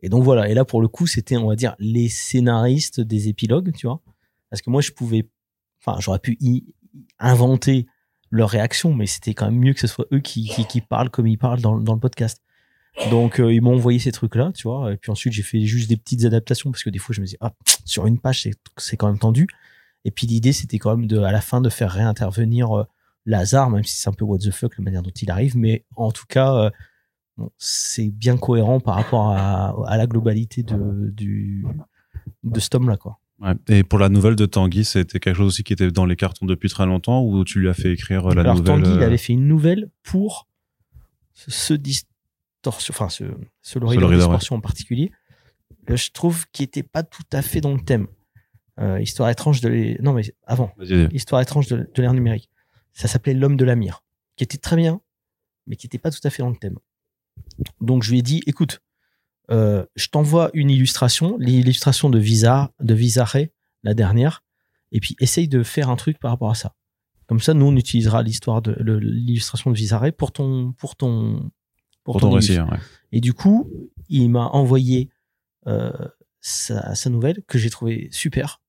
[0.00, 0.48] et donc voilà.
[0.48, 4.02] Et là pour le coup c'était on va dire les scénaristes des épilogues, tu vois,
[4.50, 5.28] parce que moi je pouvais,
[5.78, 6.36] enfin j'aurais pu
[7.20, 7.86] inventer
[8.32, 11.38] leur réaction, mais c'était quand même mieux que ce soit eux qui, parlent comme ils
[11.38, 12.42] parlent dans le podcast.
[13.10, 15.88] Donc euh, ils m'ont envoyé ces trucs-là, tu vois, et puis ensuite j'ai fait juste
[15.88, 17.52] des petites adaptations parce que des fois je me dis ah
[17.84, 19.46] sur une page c'est quand même tendu.
[20.04, 22.84] Et puis l'idée c'était quand même de à la fin de faire réintervenir euh,
[23.26, 25.84] Lazare, même si c'est un peu what the fuck la manière dont il arrive, mais
[25.96, 26.70] en tout cas euh,
[27.36, 31.66] bon, c'est bien cohérent par rapport à, à la globalité de du
[32.44, 33.18] de ce tome là quoi.
[33.40, 33.52] Ouais.
[33.68, 36.46] Et pour la nouvelle de Tanguy, c'était quelque chose aussi qui était dans les cartons
[36.46, 39.18] depuis très longtemps ou tu lui as fait écrire la Alors nouvelle Tanguy, il avait
[39.18, 40.48] fait une nouvelle pour
[41.34, 41.74] ce, ce
[42.70, 43.24] distorsion, enfin ce,
[43.62, 45.10] ce d'Or, distorsion en particulier.
[45.90, 48.06] euh, Je trouve qu'il était pas tout à fait dans le thème.
[48.78, 49.96] Euh, histoire étrange de les...
[50.02, 50.70] non mais avant
[51.12, 52.50] histoire étrange de, de l'ère numérique.
[52.92, 54.02] Ça s'appelait l'homme de la mire,
[54.36, 55.00] qui était très bien,
[55.66, 56.78] mais qui était pas tout à fait dans le thème.
[57.80, 58.80] Donc je lui ai dit, écoute,
[59.50, 63.36] euh, je t'envoie une illustration, l'illustration de Visa, de Visare,
[63.82, 64.44] la dernière,
[64.92, 66.74] et puis essaye de faire un truc par rapport à ça.
[67.26, 71.50] Comme ça, nous on utilisera l'histoire de l'illustration de Visare pour ton pour ton
[72.12, 72.36] Pour ton illus.
[72.36, 72.78] récit, ouais.
[73.12, 73.70] Et du coup,
[74.08, 75.10] il m'a envoyé
[75.66, 75.92] euh,
[76.40, 78.60] sa, sa nouvelle que j'ai trouvé super.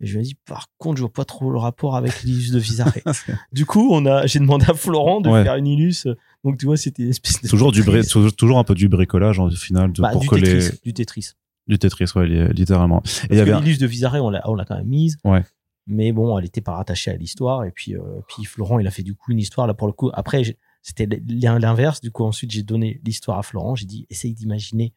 [0.00, 2.50] Et je lui ai dit, par contre, je vois pas trop le rapport avec l'illus
[2.50, 2.92] de Visare.
[3.52, 5.44] du coup, on a, j'ai demandé à Florent de Ouais.
[5.44, 6.06] faire une illus.
[6.44, 7.48] Donc, tu vois, c'était une espèce de.
[7.48, 10.78] toujours du bri- toujours, un peu du bricolage en final de, Bah, pour du Tetris,
[10.82, 11.30] du Tetris.
[11.68, 13.00] du Tetris, ouais, li- littéralement.
[13.30, 15.18] Et il y avait l'illus de Visare, on l'a, on l'a quand même mise.
[15.24, 15.44] Ouais.
[15.86, 17.64] Mais bon, elle était pas rattachée à l'histoire.
[17.64, 19.92] Et puis, euh, puis Florent, il a fait du coup une histoire là pour le
[19.92, 20.10] coup.
[20.14, 22.00] Après, j'ai- c'était l'in- l'inverse.
[22.00, 23.74] Du coup, ensuite, j'ai donné l'histoire à Florent.
[23.76, 24.92] J'ai dit, essaye d'imaginer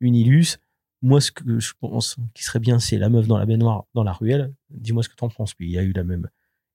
[0.00, 0.58] une illus.
[1.02, 4.04] Moi, ce que je pense qui serait bien, c'est la meuf dans la baignoire, dans
[4.04, 4.52] la ruelle.
[4.70, 5.54] Dis-moi ce que t'en penses.
[5.54, 6.28] Puis il y a eu la même,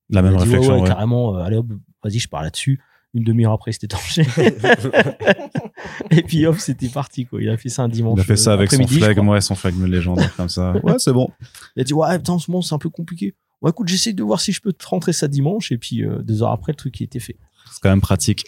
[0.10, 0.74] la même dit, ouais, réflexion.
[0.76, 0.88] ouais, ouais.
[0.88, 1.36] carrément.
[1.38, 1.68] euh, allez hop,
[2.03, 2.82] vas-y, je pars là-dessus.
[3.14, 4.24] Une demi-heure après, c'était torché.
[6.12, 7.41] et puis hop, c'était parti quoi.
[7.41, 8.18] Il a fait ça un dimanche.
[8.18, 9.24] Il a fait ça euh, avec son crois.
[9.24, 10.74] ouais, son flegme légendaire comme ça.
[10.84, 11.30] Ouais, c'est bon.
[11.76, 13.34] Il a dit ouais, putain, en ce moment c'est un peu compliqué.
[13.62, 15.72] Ouais, écoute, j'essaie de voir si je peux te rentrer ça dimanche.
[15.72, 17.38] Et puis euh, deux heures après, le truc qui était fait.
[17.72, 18.45] C'est quand même pratique.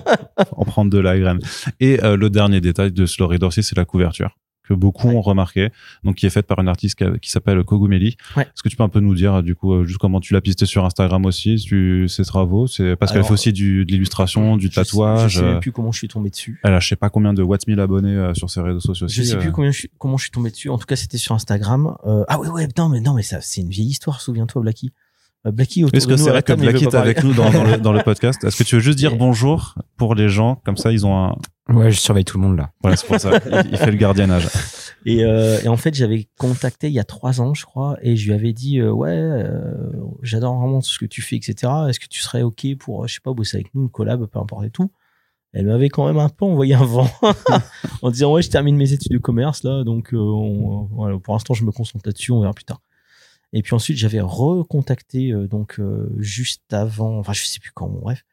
[0.56, 1.40] en prendre de la graine.
[1.80, 4.36] Et euh, le dernier détail de Reader aussi, c'est la couverture
[4.70, 5.16] que beaucoup Ouais.
[5.16, 5.70] ont remarqué,
[6.04, 8.16] donc qui est faite par un artiste qui, s'appelle Kogumeli.
[8.36, 8.44] Ouais.
[8.44, 10.40] Est-ce que tu peux un peu nous dire du coup euh, juste comment tu l'as
[10.40, 14.56] pisté sur Instagram aussi, tu, ses travaux, c'est parce qu'elle fait aussi du, de l'illustration,
[14.56, 15.32] du Je sais- tatouage.
[15.32, 16.60] Je sais euh, plus comment je suis tombé dessus.
[16.62, 19.06] Elle a je sais pas combien de watts 1000 abonnés euh, sur ses réseaux sociaux
[19.06, 19.16] aussi.
[19.16, 19.38] Je sais euh.
[19.40, 20.68] plus combien je suis, comment je suis tombé dessus.
[20.68, 21.96] En tout cas, c'était sur Instagram.
[22.06, 24.20] Euh, ah ouais, ouais, non, mais non, mais ça, c'est une vieille histoire.
[24.20, 24.92] Souviens-toi, Blacky.
[25.46, 27.76] Euh, Blacky autour Est-ce que c'est vrai que Blacky est avec nous dans, dans le,
[27.78, 30.92] dans le podcast Est-ce que tu veux juste dire bonjour pour les gens Comme ça,
[30.92, 31.36] ils ont un.
[31.70, 32.70] Ouais, je surveille tout le monde là.
[32.82, 33.38] Voilà, c'est pour ça.
[33.46, 34.48] Il, il fait le gardiennage.
[35.06, 38.16] Et, euh, et en fait, j'avais contacté il y a trois ans, je crois, et
[38.16, 39.72] je lui avais dit euh, ouais, euh,
[40.22, 41.72] j'adore vraiment ce que tu fais, etc.
[41.88, 44.38] Est-ce que tu serais ok pour, je sais pas, bosser avec nous, une collab, peu
[44.38, 44.90] importe et tout?
[45.52, 47.08] Elle m'avait quand même un peu envoyé un vent
[48.02, 51.34] en disant ouais, je termine mes études de commerce là, donc euh, on- voilà, pour
[51.34, 52.80] l'instant, je me concentre là-dessus, on verra plus tard.
[53.52, 57.88] Et puis ensuite, j'avais recontacté euh, donc euh, juste avant, enfin je sais plus quand,
[57.88, 58.24] bon, bref.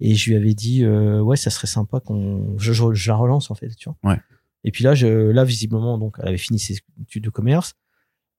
[0.00, 3.16] Et je lui avais dit euh, ouais, ça serait sympa qu'on, je, je- je la
[3.16, 3.96] relance en fait, tu vois.
[4.12, 4.20] Ouais.
[4.64, 7.74] Et puis là, je, là visiblement, donc elle avait fini ses études de commerce.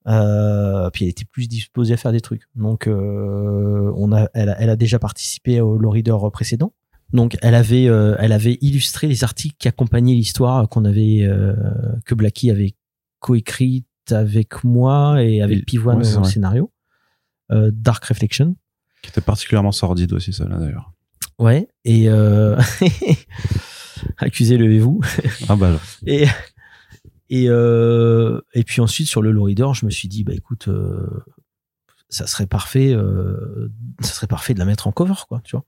[0.07, 2.43] Euh, puis elle était plus disposée à faire des trucs.
[2.55, 6.73] Donc euh, on a, elle, a, elle a déjà participé au Law Reader précédent.
[7.13, 11.53] Donc elle avait, euh, elle avait illustré les articles qui accompagnaient l'histoire qu'on avait, euh,
[12.05, 12.73] que Blacky avait
[13.19, 16.71] coécrite avec moi et avec Et- Pivoine ouais, au scénario.
[17.51, 18.55] Euh, Dark Reflection.
[19.01, 20.91] Qui était particulièrement sordide aussi, celle-là d'ailleurs.
[21.39, 21.67] Ouais.
[21.85, 22.59] Et euh...
[24.17, 25.01] accusé, levez-vous.
[25.49, 26.25] Ah bah, Et,
[27.29, 30.67] Et, euh, et puis ensuite, sur le low reader, je me suis dit, bah écoute,
[30.67, 31.23] euh,
[32.09, 32.95] ça serait parfait,
[34.01, 35.65] ça serait parfait de la mettre en cover, quoi, tu vois.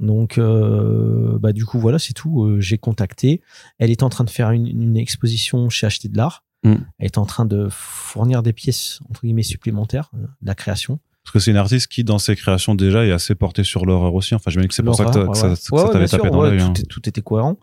[0.00, 2.44] Donc, euh, bah du coup, voilà, c'est tout.
[2.44, 3.42] Euh, J'ai contacté.
[3.78, 6.44] Elle est en train de faire une, une exposition chez Acheter de l'Art.
[6.64, 6.76] Mm.
[6.98, 10.98] Est en train de fournir des pièces, entre guillemets, supplémentaires, euh, de la création.
[11.22, 14.14] Parce que c'est une artiste qui, dans ses créations déjà, est assez portée sur l'horreur
[14.14, 14.34] aussi.
[14.34, 15.26] Enfin, j'imagine que c'est pour ça que, ça, ouais.
[15.26, 16.60] que Ouais, ça ouais, t'avait sûr, tapé dans ouais, l'œil.
[16.60, 16.72] hein.
[16.74, 17.58] tout, est- tout était cohérent.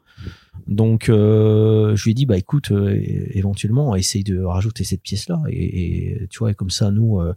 [0.67, 2.99] Donc, euh, je lui ai dit, bah écoute, euh,
[3.31, 5.41] éventuellement, essaye de rajouter cette pièce-là.
[5.49, 7.33] Et, et, tu vois, et comme ça, nous, euh,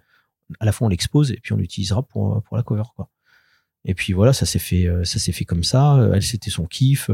[0.60, 3.10] à la fois, on l'expose et puis on l'utilisera pour, pour la cover, quoi.
[3.86, 6.08] Et puis voilà, ça s'est fait, ça s'est fait comme ça.
[6.14, 7.10] Elle, c'était son kiff.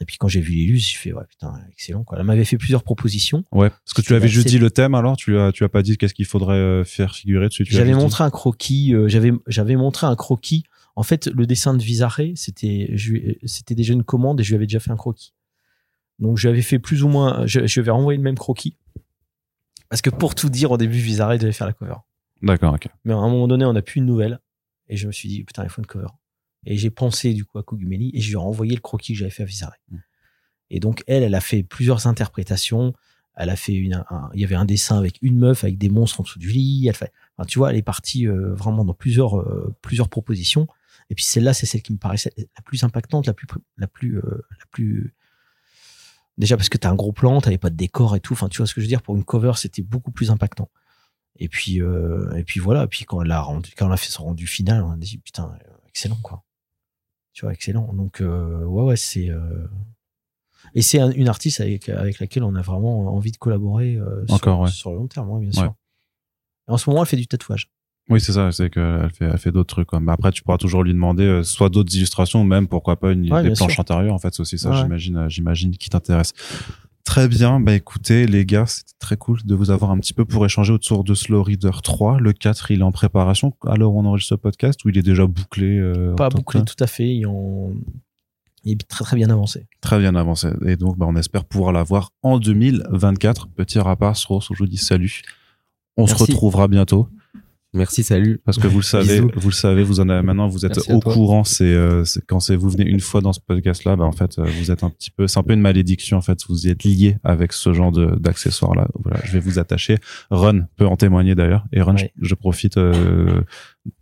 [0.00, 2.18] Euh, et puis quand j'ai vu l'illus, j'ai fait, ouais, putain, excellent, quoi.
[2.18, 3.44] Elle m'avait fait plusieurs propositions.
[3.52, 5.82] Ouais, parce que tu avais juste dit le thème alors, tu as, tu as pas
[5.82, 7.64] dit qu'est-ce qu'il faudrait euh, faire figurer dessus.
[7.68, 10.64] J'avais dit- montré un croquis, euh, j'avais j'avais montré un croquis.
[10.96, 14.56] En fait, le dessin de Visaré, c'était lui- c'était déjà une commande et je lui
[14.56, 15.32] avais déjà fait un croquis.
[16.18, 18.76] Donc j'avais fait plus ou moins je, je lui avais renvoyé le même croquis.
[19.88, 21.94] Parce que pour tout dire, au début, Visaré devait faire la cover.
[22.42, 22.88] D'accord, ok.
[23.04, 24.38] Mais à un moment donné, on n'a plus une nouvelle.
[24.88, 26.06] Et je me suis dit, putain, il faut une cover.
[26.66, 29.18] Et j'ai pensé du coup à Kogumeli et je lui ai renvoyé le croquis que
[29.18, 29.76] j'avais fait à Visaré.
[29.90, 29.96] Mm.
[30.70, 32.92] Et donc, elle, elle a fait plusieurs interprétations.
[33.34, 35.88] Elle a fait une, un- il y avait un dessin avec une meuf avec des
[35.88, 36.86] monstres en dessous du lit.
[36.86, 40.68] Elle fait, enfin, tu vois, elle est partie euh, vraiment dans plusieurs, euh, plusieurs propositions.
[41.08, 43.46] Et puis celle-là, c'est celle qui me paraissait la plus impactante, la plus,
[43.78, 45.14] la plus, euh, la plus.
[46.38, 48.34] Déjà parce que t'as un gros plan, t'avais pas de décor et tout.
[48.34, 49.02] Enfin, tu vois ce que je veux dire?
[49.02, 50.70] Pour une cover, c'était beaucoup plus impactant.
[51.36, 51.80] Et puis,
[52.36, 52.84] et puis voilà.
[52.84, 54.96] Et puis quand elle a rendu, quand elle a fait son rendu final, on a
[54.96, 55.52] dit putain,
[55.88, 56.44] excellent quoi.
[57.32, 57.92] Tu vois, excellent.
[57.92, 59.30] Donc euh, ouais, ouais, c'est.
[59.30, 59.66] euh,
[60.74, 64.24] Et c'est un- une artiste avec, avec laquelle on a vraiment envie de collaborer euh,
[64.26, 64.70] sur, Encore, ouais.
[64.70, 65.74] sur le long terme, ouais, bien sûr.
[66.68, 67.70] Et en ce moment, elle fait du tatouage.
[68.08, 69.86] Oui, c'est ça, c'est qu'elle fait, elle fait d'autres trucs.
[69.88, 70.00] Quoi.
[70.00, 73.22] Mais après, tu pourras toujours lui demander soit d'autres illustrations, ou même pourquoi pas une,
[73.22, 73.80] des planches sûr.
[73.80, 74.14] intérieures.
[74.14, 76.32] En fait, c'est aussi ça, j'imagine, j'imagine, qui t'intéresse.
[77.04, 80.24] Très bien, bah écoutez les gars, c'était très cool de vous avoir un petit peu
[80.24, 82.18] pour échanger autour de Slow Reader 3.
[82.20, 85.26] Le 4, il est en préparation alors on enregistre ce podcast ou il est déjà
[85.26, 87.20] bouclé euh, Pas bouclé tout à fait.
[88.64, 89.66] Il est très très bien avancé.
[89.80, 90.48] Très bien avancé.
[90.66, 93.48] Et donc, bah, on espère pouvoir l'avoir en 2024.
[93.48, 95.22] Petit rapace, Rose, je vous dis salut.
[95.96, 97.08] On se retrouvera bientôt.
[97.72, 98.40] Merci, salut.
[98.44, 100.92] Parce que vous le savez, vous le savez, vous en avez maintenant, vous êtes Merci
[100.92, 101.44] au courant.
[101.44, 104.44] C'est euh, quand c'est vous venez une fois dans ce podcast-là, bah en fait, euh,
[104.58, 106.40] vous êtes un petit peu, c'est un peu une malédiction en fait.
[106.48, 108.88] Vous y êtes lié avec ce genre de d'accessoires là.
[109.04, 109.98] Voilà, je vais vous attacher.
[110.32, 111.64] Ron peut en témoigner d'ailleurs.
[111.72, 112.12] Et Ron, Ouais.
[112.20, 113.40] je, je profite euh,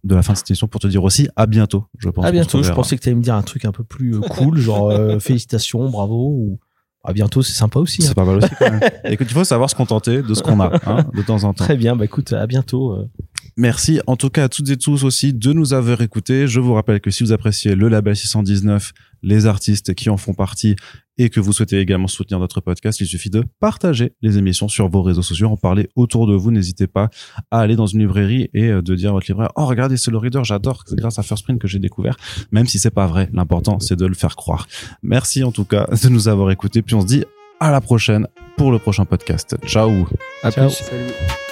[0.03, 1.85] de la fin de cette émission pour te dire aussi à bientôt.
[1.99, 2.25] Je pense.
[2.25, 2.63] À bientôt.
[2.63, 4.91] Je pensais que tu allais me dire un truc un peu plus euh, cool, genre
[4.91, 6.15] euh, félicitations, bravo.
[6.31, 6.59] Ou
[7.05, 8.03] à bientôt, c'est sympa aussi.
[8.03, 8.07] hein.
[8.09, 8.81] C'est pas mal aussi quand même.
[9.05, 11.65] Écoute, il faut savoir se contenter de ce qu'on a, hein, de temps en temps.
[11.65, 11.97] Très bien.
[11.97, 13.09] Bah écoute, à bientôt.
[13.59, 16.47] Merci en tout cas à toutes et tous aussi de nous avoir écoutés.
[16.47, 18.93] Je vous rappelle que si vous appréciez le label 619,
[19.25, 20.77] les artistes qui en font partie
[21.17, 24.89] et que vous souhaitez également soutenir notre podcast, il suffit de partager les émissions sur
[24.89, 26.53] vos réseaux sociaux, en parler autour de vous.
[26.53, 27.11] N'hésitez pas
[27.51, 30.13] à aller dans une librairie et euh, de dire à votre libraire, oh regardez, c'est
[30.13, 32.17] le reader, j'adore, c'est grâce à First Print que j'ai découvert,
[32.53, 33.29] même si c'est pas vrai.
[33.33, 34.69] L'important, c'est de le faire croire.
[35.03, 37.25] Merci en tout cas de nous avoir écoutés, puis on se dit
[37.59, 39.57] à la prochaine pour le prochain podcast.
[39.67, 40.07] Ciao
[40.45, 40.69] À Ciao.
[40.69, 40.77] plus.
[40.77, 41.48] Salut.